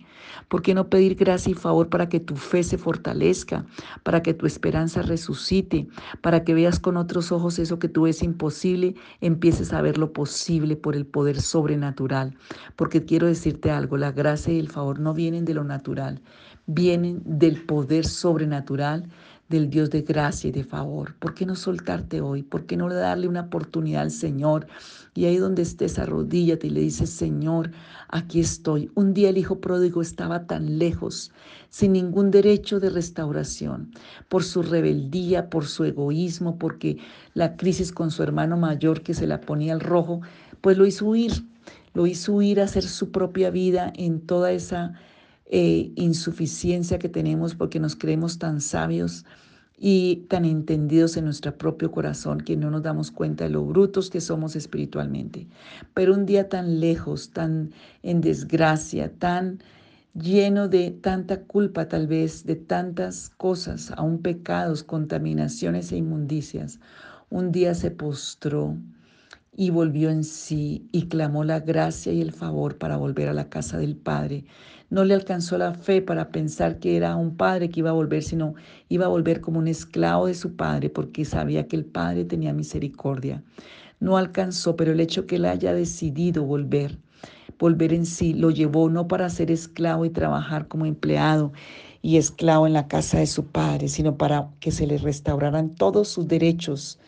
¿Por 0.48 0.62
qué 0.62 0.74
no 0.74 0.90
pedir 0.90 1.16
gracia 1.16 1.52
y 1.52 1.56
favor 1.56 1.90
para 1.90 2.10
que 2.10 2.20
tu 2.20 2.36
fe 2.36 2.64
se 2.64 2.78
fortalezca, 2.78 3.66
para 4.04 4.22
que 4.22 4.34
tu 4.34 4.46
esperanza 4.46 5.02
resucite, 5.02 5.88
para 6.22 6.44
que 6.44 6.54
veas 6.54 6.80
con 6.80 6.98
otros 6.98 7.32
ojos 7.32 7.60
eso 7.60 7.80
que 7.80 7.90
tú 7.90 8.04
ves 8.04 8.24
imposible, 8.24 8.96
empieces 9.22 9.74
a 9.74 9.82
ver 9.82 9.98
lo 9.98 10.14
posible 10.14 10.76
por 10.76 10.96
el 10.96 11.06
poder 11.06 11.42
sobrenatural? 11.42 12.36
Porque 12.76 13.06
quiero 13.06 13.28
decirte 13.28 13.72
algo, 13.72 13.98
la 13.98 14.12
gracia 14.12 14.54
y 14.54 14.60
el 14.60 14.70
favor 14.70 15.00
no 15.00 15.14
vienen 15.14 15.46
de 15.46 15.54
lo 15.54 15.64
natural, 15.64 16.22
vienen 16.66 17.22
del 17.26 17.62
poder 17.62 18.06
sobrenatural 18.06 19.10
del 19.50 19.70
Dios 19.70 19.90
de 19.90 20.02
gracia 20.02 20.48
y 20.48 20.52
de 20.52 20.64
favor. 20.64 21.16
¿Por 21.16 21.34
qué 21.34 21.46
no 21.46 21.56
soltarte 21.56 22.22
hoy? 22.22 22.44
¿Por 22.44 22.66
qué 22.66 22.78
no 22.78 22.92
darle 22.92 23.28
una 23.28 23.42
oportunidad 23.42 24.02
al 24.02 24.12
Señor? 24.12 24.68
Y 25.14 25.26
ahí 25.26 25.38
donde 25.38 25.62
estés, 25.62 26.00
arrodíllate 26.00 26.68
y 26.68 26.70
le 26.72 26.80
dices, 26.82 27.10
Señor, 27.10 27.72
aquí 28.08 28.40
estoy. 28.40 28.90
Un 28.96 29.14
día 29.14 29.30
el 29.30 29.38
hijo 29.38 29.60
pródigo 29.60 30.02
estaba 30.02 30.48
tan 30.48 30.80
lejos, 30.80 31.32
sin 31.70 31.94
ningún 31.94 32.32
derecho 32.32 32.80
de 32.80 32.90
restauración, 32.90 33.92
por 34.28 34.44
su 34.44 34.64
rebeldía, 34.64 35.50
por 35.50 35.68
su 35.68 35.84
egoísmo, 35.84 36.58
porque 36.58 36.98
la 37.34 37.56
crisis 37.56 37.92
con 37.92 38.10
su 38.10 38.24
hermano 38.24 38.58
mayor 38.58 39.02
que 39.02 39.14
se 39.14 39.28
la 39.28 39.42
ponía 39.42 39.74
al 39.74 39.82
rojo, 39.82 40.22
pues 40.62 40.78
lo 40.78 40.86
hizo 40.86 41.06
huir, 41.06 41.46
lo 41.94 42.08
hizo 42.08 42.34
huir 42.34 42.60
a 42.60 42.64
hacer 42.64 42.84
su 42.84 43.12
propia 43.12 43.52
vida 43.52 43.94
en 43.96 44.22
toda 44.22 44.52
esa 44.52 44.94
eh, 45.56 45.92
insuficiencia 45.98 46.98
que 46.98 47.10
tenemos 47.10 47.54
porque 47.54 47.80
nos 47.80 47.96
creemos 47.96 48.40
tan 48.40 48.60
sabios 48.60 49.24
y 49.78 50.26
tan 50.28 50.46
entendidos 50.46 51.16
en 51.16 51.26
nuestro 51.26 51.56
propio 51.56 51.92
corazón 51.92 52.42
que 52.42 52.58
no 52.58 52.72
nos 52.72 52.82
damos 52.82 53.12
cuenta 53.12 53.44
de 53.44 53.52
lo 53.52 53.64
brutos 53.64 54.10
que 54.10 54.20
somos 54.20 54.56
espiritualmente. 54.56 55.48
Pero 55.94 56.16
un 56.16 56.26
día 56.26 56.50
tan 56.50 56.80
lejos, 56.80 57.30
tan 57.30 57.70
en 58.02 58.22
desgracia, 58.22 59.14
tan 59.20 59.60
lleno 60.16 60.70
de 60.70 60.90
tanta 60.90 61.44
culpa 61.44 61.88
tal 61.88 62.08
vez, 62.08 62.48
de 62.48 62.56
tantas 62.56 63.30
cosas, 63.38 63.92
aún 63.92 64.24
pecados, 64.24 64.82
contaminaciones 64.82 65.92
e 65.92 65.98
inmundicias, 65.98 66.80
un 67.30 67.52
día 67.52 67.76
se 67.76 67.92
postró 67.92 68.76
y 69.56 69.70
volvió 69.70 70.10
en 70.10 70.24
sí 70.24 70.88
y 70.92 71.08
clamó 71.08 71.44
la 71.44 71.60
gracia 71.60 72.12
y 72.12 72.22
el 72.22 72.32
favor 72.32 72.78
para 72.78 72.98
volver 72.98 73.30
a 73.30 73.34
la 73.34 73.50
casa 73.50 73.78
del 73.78 73.96
Padre. 73.96 74.46
No 74.90 75.04
le 75.04 75.14
alcanzó 75.14 75.58
la 75.58 75.74
fe 75.74 76.02
para 76.02 76.30
pensar 76.30 76.80
que 76.80 76.96
era 76.98 77.16
un 77.16 77.36
padre 77.36 77.70
que 77.70 77.80
iba 77.80 77.90
a 77.90 77.94
volver, 77.94 78.24
sino 78.24 78.54
iba 78.90 79.06
a 79.06 79.10
volver 79.10 79.42
como 79.42 79.60
un 79.60 79.68
esclavo 79.68 80.28
de 80.28 80.36
su 80.36 80.56
padre 80.56 80.90
porque 80.90 81.26
sabía 81.26 81.68
que 81.68 81.76
el 81.76 81.86
Padre 81.86 82.26
tenía 82.26 82.54
misericordia. 82.54 83.44
No 84.00 84.18
alcanzó, 84.18 84.76
pero 84.76 84.92
el 84.92 85.00
hecho 85.00 85.26
que 85.26 85.38
él 85.38 85.46
haya 85.46 85.74
decidido 85.74 86.44
volver, 86.44 87.00
volver 87.58 87.94
en 87.94 88.06
sí, 88.06 88.34
lo 88.34 88.52
llevó 88.52 88.90
no 88.90 89.08
para 89.08 89.30
ser 89.30 89.50
esclavo 89.50 90.06
y 90.06 90.10
trabajar 90.10 90.68
como 90.68 90.86
empleado 90.86 91.54
y 92.02 92.18
esclavo 92.18 92.68
en 92.68 92.74
la 92.74 92.88
casa 92.88 93.20
de 93.20 93.28
su 93.28 93.46
padre, 93.48 93.88
sino 93.88 94.18
para 94.18 94.50
que 94.60 94.72
se 94.72 94.86
le 94.86 94.98
restauraran 94.98 95.74
todos 95.74 96.08
sus 96.10 96.28
derechos 96.28 97.00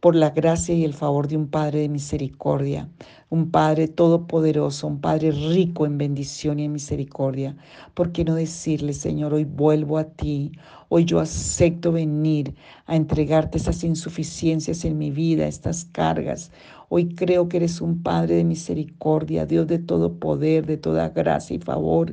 por 0.00 0.14
la 0.14 0.30
gracia 0.30 0.74
y 0.74 0.84
el 0.84 0.94
favor 0.94 1.28
de 1.28 1.36
un 1.36 1.48
Padre 1.48 1.80
de 1.80 1.88
misericordia, 1.88 2.88
un 3.30 3.50
Padre 3.50 3.88
todopoderoso, 3.88 4.86
un 4.86 5.00
Padre 5.00 5.30
rico 5.30 5.86
en 5.86 5.98
bendición 5.98 6.58
y 6.58 6.64
en 6.64 6.72
misericordia. 6.72 7.56
¿Por 7.94 8.12
qué 8.12 8.24
no 8.24 8.34
decirle, 8.34 8.92
Señor, 8.92 9.34
hoy 9.34 9.44
vuelvo 9.44 9.98
a 9.98 10.04
ti, 10.04 10.52
hoy 10.88 11.04
yo 11.04 11.20
acepto 11.20 11.92
venir 11.92 12.54
a 12.86 12.96
entregarte 12.96 13.58
esas 13.58 13.84
insuficiencias 13.84 14.84
en 14.84 14.98
mi 14.98 15.10
vida, 15.10 15.46
estas 15.46 15.84
cargas? 15.84 16.50
Hoy 16.94 17.14
creo 17.14 17.48
que 17.48 17.56
eres 17.56 17.80
un 17.80 18.02
Padre 18.02 18.34
de 18.34 18.44
misericordia, 18.44 19.46
Dios 19.46 19.66
de 19.66 19.78
todo 19.78 20.18
poder, 20.18 20.66
de 20.66 20.76
toda 20.76 21.08
gracia 21.08 21.56
y 21.56 21.58
favor. 21.58 22.12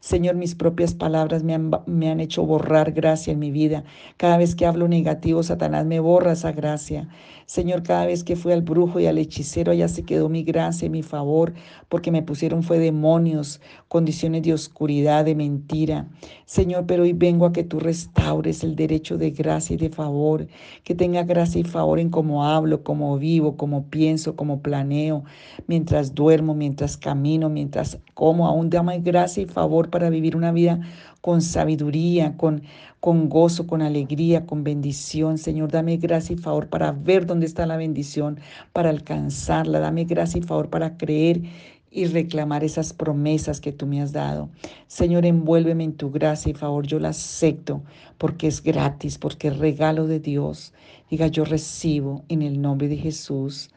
Señor, 0.00 0.36
mis 0.36 0.54
propias 0.54 0.92
palabras 0.92 1.42
me 1.44 1.54
han, 1.54 2.20
hecho 2.20 2.44
borrar 2.44 2.92
gracia 2.92 3.32
en 3.32 3.38
mi 3.38 3.50
vida. 3.50 3.84
Cada 4.18 4.36
vez 4.36 4.54
que 4.54 4.66
hablo 4.66 4.86
negativo, 4.86 5.42
Satanás 5.42 5.86
me 5.86 5.98
borra 5.98 6.32
esa 6.32 6.52
gracia. 6.52 7.08
Señor, 7.46 7.82
cada 7.82 8.04
vez 8.04 8.22
que 8.22 8.36
fui 8.36 8.52
al 8.52 8.60
brujo 8.60 9.00
y 9.00 9.06
al 9.06 9.16
hechicero, 9.16 9.72
allá 9.72 9.88
se 9.88 10.02
quedó 10.02 10.28
mi 10.28 10.42
gracia 10.42 10.84
y 10.84 10.90
mi 10.90 11.02
favor, 11.02 11.54
porque 11.88 12.10
me 12.10 12.22
pusieron 12.22 12.62
fue 12.62 12.78
demonios, 12.78 13.62
condiciones 13.88 14.42
de 14.42 14.52
oscuridad, 14.52 15.24
de 15.24 15.34
mentira. 15.34 16.06
Señor, 16.44 16.84
pero 16.86 17.04
hoy 17.04 17.14
vengo 17.14 17.46
a 17.46 17.52
que 17.52 17.64
tú 17.64 17.80
restaures 17.80 18.62
el 18.62 18.76
derecho 18.76 19.16
de 19.16 19.30
gracia 19.30 19.74
y 19.74 19.78
de 19.78 19.88
favor, 19.88 20.46
que 20.84 20.94
tenga 20.94 21.22
gracia 21.22 21.60
y 21.60 21.64
favor 21.64 21.98
en 21.98 22.10
cómo 22.10 22.44
hablo, 22.44 22.82
cómo 22.84 23.16
vivo, 23.16 23.56
cómo 23.56 23.86
pienso, 23.86 24.17
cómo 24.36 24.60
planeo, 24.60 25.24
mientras 25.66 26.14
duermo, 26.14 26.54
mientras 26.54 26.96
camino, 26.96 27.48
mientras 27.48 27.98
como. 28.14 28.46
Aún 28.46 28.70
dame 28.70 29.00
gracia 29.00 29.42
y 29.42 29.46
favor 29.46 29.90
para 29.90 30.10
vivir 30.10 30.36
una 30.36 30.52
vida 30.52 30.80
con 31.20 31.42
sabiduría, 31.42 32.36
con, 32.36 32.62
con 33.00 33.28
gozo, 33.28 33.66
con 33.66 33.82
alegría, 33.82 34.46
con 34.46 34.64
bendición. 34.64 35.38
Señor, 35.38 35.70
dame 35.70 35.96
gracia 35.96 36.34
y 36.34 36.38
favor 36.38 36.68
para 36.68 36.92
ver 36.92 37.26
dónde 37.26 37.46
está 37.46 37.66
la 37.66 37.76
bendición, 37.76 38.40
para 38.72 38.90
alcanzarla. 38.90 39.80
Dame 39.80 40.04
gracia 40.04 40.38
y 40.38 40.42
favor 40.42 40.70
para 40.70 40.96
creer 40.96 41.42
y 41.90 42.06
reclamar 42.06 42.64
esas 42.64 42.92
promesas 42.92 43.60
que 43.60 43.72
tú 43.72 43.86
me 43.86 44.02
has 44.02 44.12
dado. 44.12 44.50
Señor, 44.86 45.24
envuélveme 45.24 45.84
en 45.84 45.94
tu 45.94 46.10
gracia 46.10 46.50
y 46.50 46.54
favor. 46.54 46.86
Yo 46.86 46.98
la 46.98 47.10
acepto 47.10 47.82
porque 48.18 48.46
es 48.46 48.62
gratis, 48.62 49.18
porque 49.18 49.48
es 49.48 49.58
regalo 49.58 50.06
de 50.06 50.20
Dios. 50.20 50.72
Diga, 51.10 51.28
yo 51.28 51.44
recibo 51.44 52.24
en 52.28 52.42
el 52.42 52.60
nombre 52.60 52.88
de 52.88 52.96
Jesús 52.96 53.70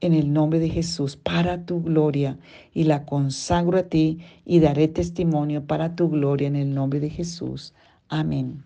en 0.00 0.14
el 0.14 0.32
nombre 0.32 0.58
de 0.58 0.68
Jesús 0.68 1.16
para 1.16 1.64
tu 1.64 1.82
gloria 1.82 2.38
y 2.72 2.84
la 2.84 3.04
consagro 3.04 3.78
a 3.78 3.84
ti 3.84 4.20
y 4.44 4.60
daré 4.60 4.88
testimonio 4.88 5.64
para 5.64 5.94
tu 5.94 6.08
gloria 6.08 6.48
en 6.48 6.56
el 6.56 6.74
nombre 6.74 7.00
de 7.00 7.10
Jesús. 7.10 7.74
Amén. 8.08 8.64